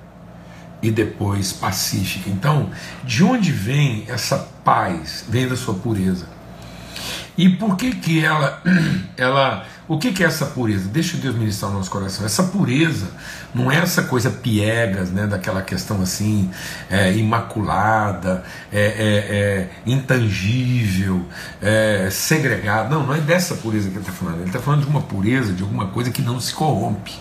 e 0.81 0.89
depois 0.91 1.51
pacífica. 1.51 2.29
Então, 2.29 2.69
de 3.03 3.23
onde 3.23 3.51
vem 3.51 4.05
essa 4.07 4.37
paz? 4.63 5.25
Vem 5.27 5.47
da 5.47 5.55
sua 5.55 5.73
pureza. 5.73 6.38
E 7.39 7.47
por 7.47 7.77
que 7.77 7.95
que 7.95 8.23
ela 8.23 8.61
ela 9.15 9.65
o 9.87 9.97
que, 9.97 10.11
que 10.11 10.23
é 10.23 10.27
essa 10.27 10.45
pureza? 10.45 10.87
Deixa 10.87 11.17
Deus 11.17 11.35
ministrar 11.35 11.71
o 11.71 11.73
nosso 11.73 11.89
coração. 11.89 12.23
Essa 12.23 12.43
pureza 12.43 13.07
não 13.55 13.71
é 13.71 13.77
essa 13.77 14.03
coisa 14.03 14.29
piegas, 14.29 15.09
né, 15.09 15.25
daquela 15.25 15.63
questão 15.63 15.99
assim, 15.99 16.51
é, 16.91 17.13
imaculada, 17.13 18.43
é, 18.71 18.81
é, 18.81 19.35
é 19.35 19.69
intangível, 19.87 21.25
é, 21.59 22.07
segregada. 22.11 22.87
Não, 22.89 23.07
não 23.07 23.15
é 23.15 23.19
dessa 23.19 23.55
pureza 23.55 23.89
que 23.89 23.95
ele 23.95 24.01
está 24.01 24.11
falando. 24.11 24.35
Ele 24.35 24.49
está 24.49 24.59
falando 24.59 24.81
de 24.81 24.89
uma 24.89 25.01
pureza, 25.01 25.53
de 25.53 25.63
alguma 25.63 25.87
coisa 25.87 26.11
que 26.11 26.21
não 26.21 26.39
se 26.39 26.53
corrompe, 26.53 27.13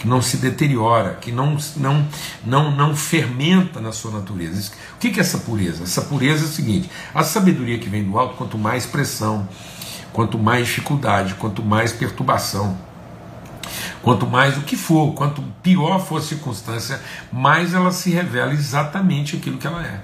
que 0.00 0.08
não 0.08 0.20
se 0.20 0.38
deteriora, 0.38 1.14
que 1.20 1.30
não, 1.30 1.56
não, 1.76 2.08
não, 2.44 2.74
não 2.74 2.96
fermenta 2.96 3.80
na 3.80 3.92
sua 3.92 4.10
natureza. 4.10 4.72
O 4.96 4.98
que, 4.98 5.08
é 5.08 5.20
essa 5.20 5.38
pureza? 5.38 5.84
Essa 5.84 6.02
pureza 6.02 6.44
é 6.44 6.48
o 6.48 6.50
seguinte: 6.50 6.90
a 7.14 7.22
sabedoria 7.22 7.78
que 7.78 7.88
vem 7.88 8.02
do 8.02 8.18
alto, 8.18 8.34
quanto 8.36 8.58
mais 8.58 8.84
pressão 8.86 9.46
quanto 10.12 10.38
mais 10.38 10.66
dificuldade, 10.66 11.34
quanto 11.34 11.62
mais 11.62 11.92
perturbação, 11.92 12.76
quanto 14.02 14.26
mais 14.26 14.56
o 14.56 14.62
que 14.62 14.76
for, 14.76 15.12
quanto 15.14 15.42
pior 15.62 15.98
for 15.98 16.18
a 16.18 16.22
circunstância, 16.22 17.00
mais 17.32 17.74
ela 17.74 17.92
se 17.92 18.10
revela 18.10 18.52
exatamente 18.52 19.36
aquilo 19.36 19.58
que 19.58 19.66
ela 19.66 19.84
é. 19.84 20.00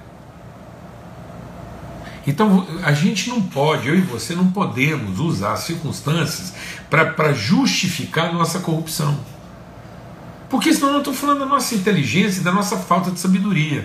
Então 2.26 2.66
a 2.82 2.92
gente 2.92 3.28
não 3.28 3.40
pode, 3.40 3.88
eu 3.88 3.96
e 3.96 4.00
você 4.00 4.34
não 4.34 4.50
podemos 4.50 5.20
usar 5.20 5.52
as 5.52 5.60
circunstâncias 5.60 6.52
para 6.90 7.32
justificar 7.32 8.32
nossa 8.32 8.58
corrupção. 8.58 9.18
Porque 10.56 10.72
senão 10.72 10.94
eu 10.94 10.98
estou 11.00 11.12
falando 11.12 11.40
da 11.40 11.44
nossa 11.44 11.74
inteligência 11.74 12.40
e 12.40 12.42
da 12.42 12.50
nossa 12.50 12.78
falta 12.78 13.10
de 13.10 13.20
sabedoria. 13.20 13.84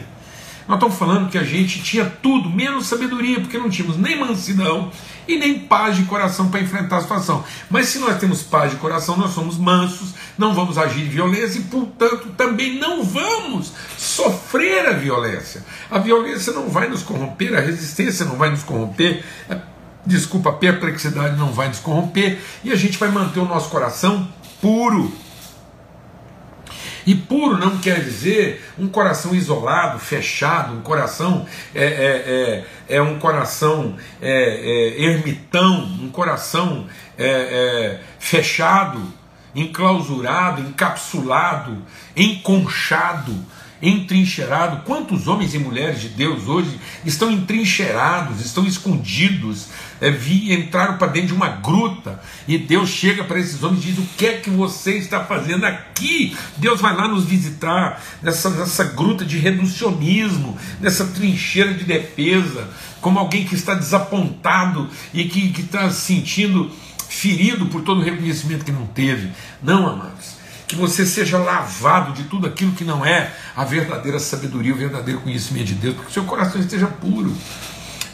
Nós 0.69 0.77
estamos 0.77 0.97
falando 0.97 1.29
que 1.29 1.37
a 1.37 1.43
gente 1.43 1.83
tinha 1.83 2.05
tudo, 2.05 2.49
menos 2.49 2.87
sabedoria, 2.87 3.41
porque 3.41 3.57
não 3.57 3.69
tínhamos 3.69 3.97
nem 3.97 4.17
mansidão 4.17 4.89
e 5.27 5.37
nem 5.37 5.59
paz 5.59 5.97
de 5.97 6.03
coração 6.03 6.49
para 6.49 6.61
enfrentar 6.61 6.99
a 6.99 7.01
situação. 7.01 7.43
Mas 7.69 7.87
se 7.87 7.99
nós 7.99 8.17
temos 8.19 8.41
paz 8.41 8.71
de 8.71 8.77
coração, 8.77 9.17
nós 9.17 9.33
somos 9.33 9.57
mansos, 9.57 10.13
não 10.37 10.53
vamos 10.53 10.77
agir 10.77 11.03
de 11.03 11.09
violência 11.09 11.59
e, 11.59 11.63
portanto, 11.63 12.29
também 12.37 12.79
não 12.79 13.03
vamos 13.03 13.73
sofrer 13.97 14.87
a 14.87 14.93
violência. 14.93 15.65
A 15.89 15.99
violência 15.99 16.53
não 16.53 16.69
vai 16.69 16.87
nos 16.87 17.03
corromper, 17.03 17.53
a 17.53 17.59
resistência 17.59 18.25
não 18.25 18.37
vai 18.37 18.49
nos 18.49 18.63
corromper, 18.63 19.25
desculpa, 20.05 20.51
a 20.51 20.53
perplexidade 20.53 21.35
não 21.35 21.51
vai 21.51 21.67
nos 21.67 21.79
corromper 21.79 22.39
e 22.63 22.71
a 22.71 22.77
gente 22.77 22.97
vai 22.97 23.09
manter 23.11 23.41
o 23.41 23.45
nosso 23.45 23.69
coração 23.69 24.25
puro. 24.61 25.13
E 27.05 27.15
puro 27.15 27.57
não 27.57 27.77
quer 27.77 28.03
dizer 28.03 28.63
um 28.77 28.87
coração 28.87 29.33
isolado, 29.33 29.99
fechado, 29.99 30.73
um 30.73 30.81
coração 30.81 31.45
é, 31.73 31.83
é, 31.83 32.65
é, 32.87 32.97
é 32.97 33.01
um 33.01 33.17
coração 33.17 33.95
é, 34.21 34.31
é, 34.31 35.01
ermitão, 35.03 35.83
um 36.01 36.09
coração 36.09 36.87
é, 37.17 37.99
fechado, 38.19 39.01
enclausurado, 39.55 40.61
encapsulado, 40.61 41.77
enconchado 42.15 43.35
entrincheirado. 43.81 44.83
Quantos 44.85 45.27
homens 45.27 45.53
e 45.53 45.59
mulheres 45.59 46.01
de 46.01 46.09
Deus 46.09 46.47
hoje 46.47 46.79
estão 47.05 47.31
entrincheirados, 47.31 48.45
estão 48.45 48.65
escondidos, 48.65 49.67
é, 49.99 50.11
vi, 50.11 50.53
entraram 50.53 50.97
para 50.97 51.07
dentro 51.07 51.29
de 51.29 51.33
uma 51.33 51.47
gruta 51.49 52.21
e 52.47 52.57
Deus 52.57 52.89
chega 52.89 53.23
para 53.23 53.39
esses 53.39 53.61
homens 53.63 53.83
e 53.83 53.91
diz: 53.91 53.97
O 53.97 54.07
que 54.17 54.25
é 54.25 54.33
que 54.37 54.49
você 54.49 54.97
está 54.97 55.23
fazendo 55.23 55.65
aqui? 55.65 56.35
Deus 56.57 56.79
vai 56.79 56.95
lá 56.95 57.07
nos 57.07 57.25
visitar 57.25 58.01
nessa, 58.21 58.49
nessa 58.49 58.83
gruta 58.83 59.25
de 59.25 59.37
reducionismo, 59.37 60.57
nessa 60.79 61.05
trincheira 61.05 61.73
de 61.73 61.83
defesa, 61.83 62.69
como 62.99 63.19
alguém 63.19 63.45
que 63.45 63.55
está 63.55 63.73
desapontado 63.73 64.89
e 65.13 65.25
que, 65.25 65.61
está 65.61 65.89
se 65.89 66.01
sentindo 66.01 66.71
ferido 67.09 67.65
por 67.65 67.81
todo 67.81 67.99
o 67.99 68.03
reconhecimento 68.03 68.63
que 68.63 68.71
não 68.71 68.85
teve. 68.87 69.31
Não, 69.61 69.87
amados 69.87 70.40
que 70.71 70.75
você 70.77 71.05
seja 71.05 71.37
lavado 71.37 72.13
de 72.13 72.23
tudo 72.23 72.47
aquilo 72.47 72.71
que 72.71 72.85
não 72.85 73.05
é 73.05 73.33
a 73.53 73.65
verdadeira 73.65 74.17
sabedoria, 74.19 74.73
o 74.73 74.77
verdadeiro 74.77 75.19
conhecimento 75.19 75.65
de 75.65 75.73
Deus, 75.73 75.95
porque 75.95 76.13
seu 76.13 76.23
coração 76.23 76.61
esteja 76.61 76.87
puro. 76.87 77.35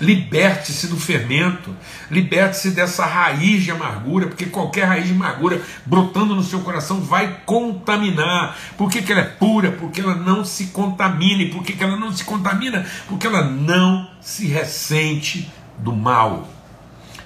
Liberte-se 0.01 0.87
do 0.87 0.97
fermento, 0.97 1.75
liberte-se 2.09 2.71
dessa 2.71 3.05
raiz 3.05 3.63
de 3.63 3.69
amargura, 3.69 4.25
porque 4.25 4.47
qualquer 4.47 4.85
raiz 4.85 5.05
de 5.05 5.13
amargura 5.13 5.61
brotando 5.85 6.35
no 6.35 6.43
seu 6.43 6.61
coração 6.61 6.99
vai 6.99 7.41
contaminar. 7.45 8.57
Por 8.75 8.89
que, 8.89 9.03
que 9.03 9.11
ela 9.11 9.21
é 9.21 9.25
pura? 9.25 9.71
Porque 9.71 10.01
ela 10.01 10.15
não 10.15 10.43
se 10.43 10.67
contamina. 10.67 11.43
E 11.43 11.51
por 11.51 11.63
que, 11.63 11.73
que 11.73 11.83
ela 11.83 11.95
não 11.95 12.11
se 12.11 12.23
contamina? 12.23 12.85
Porque 13.07 13.27
ela 13.27 13.43
não 13.43 14.09
se 14.19 14.47
ressente 14.47 15.51
do 15.77 15.93
mal 15.93 16.57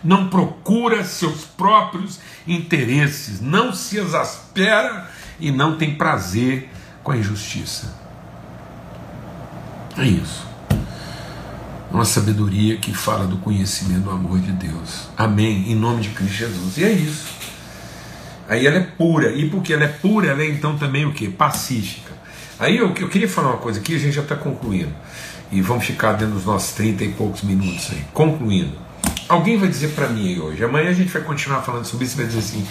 não 0.03 0.29
procura 0.29 1.03
seus 1.03 1.45
próprios 1.45 2.19
interesses, 2.47 3.39
não 3.39 3.71
se 3.71 3.97
exaspera 3.97 5.10
e 5.41 5.51
não 5.51 5.75
tem 5.75 5.95
prazer 5.95 6.69
com 7.03 7.11
a 7.11 7.17
injustiça. 7.17 7.93
É 9.97 10.05
isso. 10.05 10.47
Uma 11.91 12.05
sabedoria 12.05 12.77
que 12.77 12.93
fala 12.93 13.25
do 13.25 13.37
conhecimento 13.37 14.03
do 14.03 14.11
amor 14.11 14.39
de 14.39 14.51
Deus. 14.53 15.09
Amém. 15.17 15.69
Em 15.69 15.75
nome 15.75 16.01
de 16.01 16.09
Cristo 16.09 16.35
Jesus. 16.35 16.77
E 16.77 16.85
é 16.85 16.91
isso. 16.91 17.27
Aí 18.47 18.65
ela 18.65 18.77
é 18.77 18.81
pura. 18.81 19.33
E 19.33 19.49
porque 19.49 19.73
ela 19.73 19.83
é 19.83 19.87
pura, 19.87 20.27
ela 20.27 20.41
é 20.41 20.47
então 20.47 20.77
também 20.77 21.05
o 21.05 21.11
que? 21.11 21.27
Pacífica. 21.29 22.11
Aí 22.57 22.77
eu, 22.77 22.93
eu 22.95 23.09
queria 23.09 23.27
falar 23.27 23.49
uma 23.49 23.57
coisa 23.57 23.79
aqui, 23.79 23.95
a 23.95 23.99
gente 23.99 24.13
já 24.13 24.21
está 24.21 24.35
concluindo. 24.35 24.93
E 25.51 25.61
vamos 25.61 25.83
ficar 25.83 26.13
dentro 26.13 26.35
dos 26.35 26.45
nossos 26.45 26.73
30 26.75 27.03
e 27.03 27.11
poucos 27.13 27.41
minutos 27.41 27.89
aí. 27.91 28.05
Concluindo. 28.13 28.77
Alguém 29.27 29.57
vai 29.57 29.67
dizer 29.67 29.89
para 29.89 30.07
mim 30.07 30.37
hoje, 30.39 30.63
amanhã 30.63 30.89
a 30.89 30.93
gente 30.93 31.09
vai 31.11 31.21
continuar 31.21 31.61
falando 31.61 31.85
sobre 31.85 32.05
isso 32.05 32.17
vai 32.17 32.25
dizer 32.25 32.39
assim: 32.39 32.65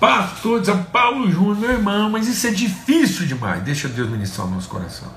Pastor 0.00 0.60
de 0.60 0.66
São 0.66 0.82
Paulo 0.84 1.30
Júnior, 1.30 1.56
meu 1.56 1.70
irmão, 1.70 2.08
mas 2.08 2.28
isso 2.28 2.46
é 2.46 2.50
difícil 2.50 3.26
demais. 3.26 3.62
Deixa 3.62 3.88
Deus 3.88 4.08
ministrar 4.08 4.46
o 4.46 4.50
nosso 4.50 4.68
coração. 4.68 5.12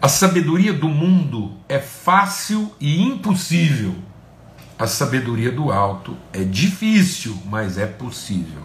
A 0.00 0.08
sabedoria 0.08 0.72
do 0.72 0.88
mundo 0.88 1.52
é 1.68 1.78
fácil 1.78 2.72
e 2.80 3.02
impossível. 3.02 3.94
A 4.78 4.86
sabedoria 4.86 5.52
do 5.52 5.70
alto 5.70 6.16
é 6.32 6.42
difícil, 6.42 7.36
mas 7.46 7.76
é 7.76 7.86
possível. 7.86 8.62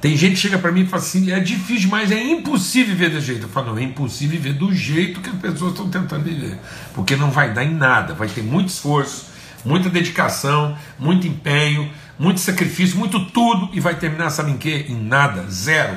Tem 0.00 0.16
gente 0.16 0.34
que 0.34 0.40
chega 0.40 0.58
para 0.58 0.70
mim 0.70 0.82
e 0.82 0.86
fala 0.86 1.02
assim: 1.02 1.30
é 1.30 1.40
difícil, 1.40 1.88
mas 1.88 2.12
é 2.12 2.22
impossível 2.22 2.94
viver 2.94 3.10
desse 3.10 3.26
jeito. 3.26 3.46
Eu 3.46 3.48
falo: 3.48 3.68
não, 3.68 3.78
é 3.78 3.82
impossível 3.82 4.38
viver 4.40 4.54
do 4.54 4.72
jeito 4.74 5.20
que 5.20 5.30
as 5.30 5.36
pessoas 5.36 5.72
estão 5.72 5.88
tentando 5.88 6.24
viver, 6.24 6.58
porque 6.94 7.16
não 7.16 7.30
vai 7.30 7.52
dar 7.52 7.64
em 7.64 7.74
nada, 7.74 8.12
vai 8.12 8.28
ter 8.28 8.42
muito 8.42 8.68
esforço, 8.68 9.31
muita 9.64 9.88
dedicação, 9.88 10.76
muito 10.98 11.26
empenho, 11.26 11.90
muito 12.18 12.40
sacrifício, 12.40 12.98
muito 12.98 13.24
tudo, 13.26 13.70
e 13.72 13.80
vai 13.80 13.94
terminar, 13.96 14.30
sabe 14.30 14.50
em 14.52 14.58
quê? 14.58 14.86
Em 14.88 14.96
nada, 14.96 15.46
zero. 15.50 15.96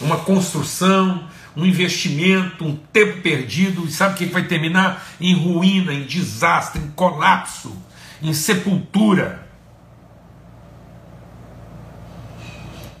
Uma 0.00 0.18
construção, 0.18 1.28
um 1.56 1.64
investimento, 1.64 2.64
um 2.64 2.74
tempo 2.74 3.20
perdido, 3.20 3.86
e 3.86 3.90
sabe 3.90 4.14
o 4.14 4.16
que 4.16 4.26
vai 4.26 4.44
terminar? 4.44 5.04
Em 5.20 5.34
ruína, 5.34 5.92
em 5.92 6.04
desastre, 6.04 6.80
em 6.80 6.90
colapso, 6.90 7.76
em 8.22 8.32
sepultura. 8.32 9.46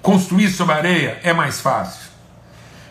Construir 0.02 0.48
sobre 0.48 0.74
areia 0.74 1.20
é 1.22 1.32
mais 1.32 1.60
fácil, 1.60 2.10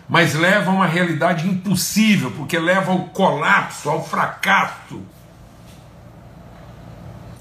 mas 0.07 0.33
leva 0.33 0.71
a 0.71 0.73
uma 0.73 0.87
realidade 0.87 1.47
impossível, 1.47 2.31
porque 2.31 2.57
leva 2.57 2.91
ao 2.91 3.05
colapso, 3.05 3.89
ao 3.89 4.07
fracasso. 4.07 5.01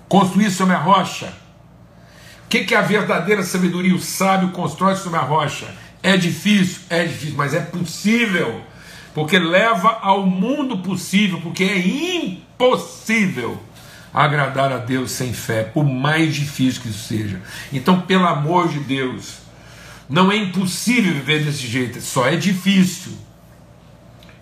Construir 0.08 0.50
sobre 0.50 0.74
a 0.74 0.78
rocha. 0.78 1.32
O 2.46 2.48
que, 2.48 2.64
que 2.64 2.74
é 2.74 2.78
a 2.78 2.82
verdadeira 2.82 3.42
sabedoria? 3.42 3.94
O 3.94 4.00
sábio 4.00 4.50
constrói 4.50 4.96
sobre 4.96 5.18
a 5.18 5.22
rocha. 5.22 5.66
É 6.02 6.16
difícil, 6.16 6.82
é 6.88 7.04
difícil, 7.04 7.36
mas 7.36 7.52
é 7.52 7.60
possível, 7.60 8.62
porque 9.12 9.38
leva 9.38 9.98
ao 10.00 10.24
mundo 10.24 10.78
possível, 10.78 11.40
porque 11.42 11.64
é 11.64 11.78
impossível 11.78 13.60
agradar 14.14 14.72
a 14.72 14.78
Deus 14.78 15.10
sem 15.10 15.32
fé, 15.34 15.64
por 15.64 15.84
mais 15.84 16.34
difícil 16.34 16.82
que 16.82 16.88
isso 16.88 17.06
seja. 17.06 17.42
Então, 17.72 18.00
pelo 18.00 18.26
amor 18.26 18.68
de 18.68 18.80
Deus, 18.80 19.38
não 20.08 20.32
é 20.32 20.36
impossível 20.36 21.12
viver 21.12 21.44
desse 21.44 21.66
jeito, 21.66 22.00
só 22.00 22.26
é 22.26 22.36
difícil. 22.36 23.12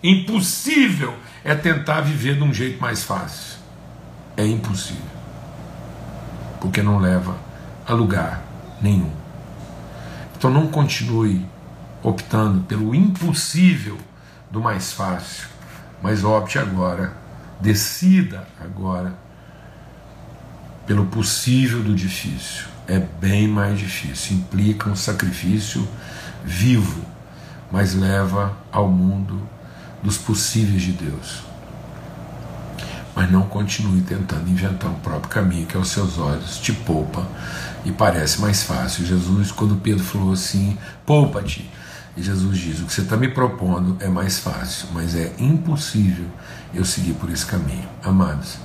Impossível 0.01 1.13
é 1.43 1.55
tentar 1.55 2.01
viver 2.01 2.35
de 2.35 2.43
um 2.43 2.53
jeito 2.53 2.79
mais 2.79 3.03
fácil. 3.03 3.57
É 4.37 4.45
impossível. 4.45 5.16
Porque 6.59 6.81
não 6.81 6.97
leva 6.97 7.35
a 7.87 7.93
lugar 7.93 8.41
nenhum. 8.81 9.11
Então 10.37 10.49
não 10.51 10.67
continue 10.67 11.45
optando 12.03 12.61
pelo 12.61 12.93
impossível 12.93 13.97
do 14.51 14.61
mais 14.61 14.93
fácil, 14.93 15.47
mas 16.01 16.23
opte 16.23 16.59
agora, 16.59 17.13
decida 17.59 18.47
agora 18.59 19.13
pelo 20.85 21.05
possível 21.07 21.83
do 21.83 21.93
difícil. 21.93 22.65
É 22.87 22.99
bem 22.99 23.47
mais 23.47 23.77
difícil, 23.77 24.37
implica 24.37 24.89
um 24.89 24.95
sacrifício 24.95 25.85
vivo, 26.45 27.03
mas 27.69 27.93
leva 27.93 28.55
ao 28.71 28.87
mundo 28.87 29.41
dos 30.01 30.17
possíveis 30.17 30.81
de 30.81 30.93
Deus. 30.93 31.43
Mas 33.17 33.31
não 33.31 33.41
continue 33.41 34.01
tentando 34.01 34.47
inventar 34.47 34.91
um 34.91 34.99
próprio 34.99 35.27
caminho 35.27 35.65
que 35.65 35.75
aos 35.75 35.89
seus 35.89 36.19
olhos 36.19 36.59
te 36.59 36.71
poupa 36.71 37.27
e 37.83 37.91
parece 37.91 38.39
mais 38.39 38.61
fácil. 38.61 39.07
Jesus, 39.07 39.51
quando 39.51 39.75
Pedro 39.77 40.03
falou 40.03 40.33
assim, 40.33 40.77
poupa-te, 41.03 41.67
e 42.15 42.21
Jesus 42.21 42.59
diz: 42.59 42.79
o 42.79 42.85
que 42.85 42.93
você 42.93 43.01
está 43.01 43.17
me 43.17 43.27
propondo 43.27 43.97
é 43.99 44.07
mais 44.07 44.37
fácil, 44.37 44.89
mas 44.93 45.15
é 45.15 45.33
impossível 45.39 46.27
eu 46.75 46.85
seguir 46.85 47.13
por 47.13 47.31
esse 47.31 47.43
caminho. 47.43 47.89
Amados, 48.03 48.59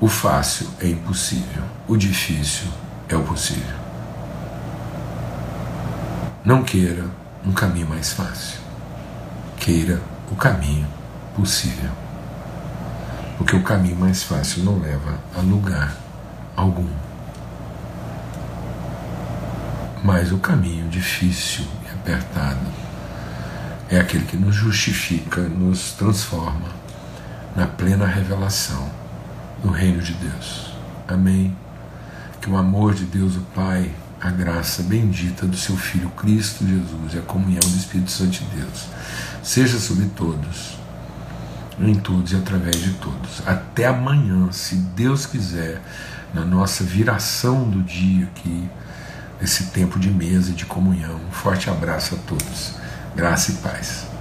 o 0.00 0.08
fácil 0.08 0.68
é 0.80 0.88
impossível, 0.88 1.62
o 1.86 1.94
difícil 1.94 2.68
é 3.06 3.16
o 3.16 3.22
possível. 3.22 3.76
Não 6.42 6.64
queira 6.64 7.04
um 7.44 7.52
caminho 7.52 7.86
mais 7.86 8.14
fácil, 8.14 8.60
queira 9.58 10.00
o 10.32 10.36
caminho 10.36 10.86
possível. 11.34 12.05
Porque 13.36 13.54
o 13.54 13.62
caminho 13.62 13.96
mais 13.96 14.22
fácil 14.22 14.64
não 14.64 14.78
leva 14.78 15.18
a 15.36 15.40
lugar 15.40 15.94
algum. 16.56 16.88
Mas 20.02 20.32
o 20.32 20.38
caminho 20.38 20.88
difícil 20.88 21.64
e 21.84 21.92
apertado 21.92 22.66
é 23.90 23.98
aquele 23.98 24.24
que 24.24 24.36
nos 24.36 24.54
justifica, 24.54 25.42
nos 25.42 25.92
transforma 25.92 26.68
na 27.54 27.66
plena 27.66 28.06
revelação 28.06 28.90
no 29.62 29.70
reino 29.70 30.00
de 30.00 30.12
Deus. 30.14 30.72
Amém. 31.08 31.56
Que 32.40 32.50
o 32.50 32.56
amor 32.56 32.94
de 32.94 33.04
Deus, 33.04 33.36
o 33.36 33.40
Pai, 33.54 33.90
a 34.20 34.30
graça 34.30 34.82
bendita 34.82 35.46
do 35.46 35.56
seu 35.56 35.76
Filho 35.76 36.08
Cristo 36.10 36.66
Jesus 36.66 37.14
e 37.14 37.18
a 37.18 37.22
comunhão 37.22 37.60
do 37.60 37.76
Espírito 37.76 38.10
Santo 38.10 38.32
de 38.32 38.44
Deus 38.56 38.86
seja 39.42 39.78
sobre 39.78 40.06
todos, 40.16 40.76
em 41.78 41.94
todos 41.94 42.32
e 42.32 42.36
através 42.36 42.76
de 42.76 42.94
todos. 42.94 43.42
Até 43.46 43.86
amanhã, 43.86 44.50
se 44.50 44.76
Deus 44.76 45.26
quiser, 45.26 45.80
na 46.32 46.44
nossa 46.44 46.84
viração 46.84 47.68
do 47.68 47.82
dia 47.82 48.26
aqui, 48.26 48.68
esse 49.40 49.66
tempo 49.66 49.98
de 49.98 50.10
mesa 50.10 50.50
e 50.50 50.54
de 50.54 50.64
comunhão. 50.64 51.20
Um 51.28 51.32
forte 51.32 51.68
abraço 51.68 52.14
a 52.14 52.18
todos. 52.18 52.74
Graça 53.14 53.52
e 53.52 53.54
paz. 53.56 54.15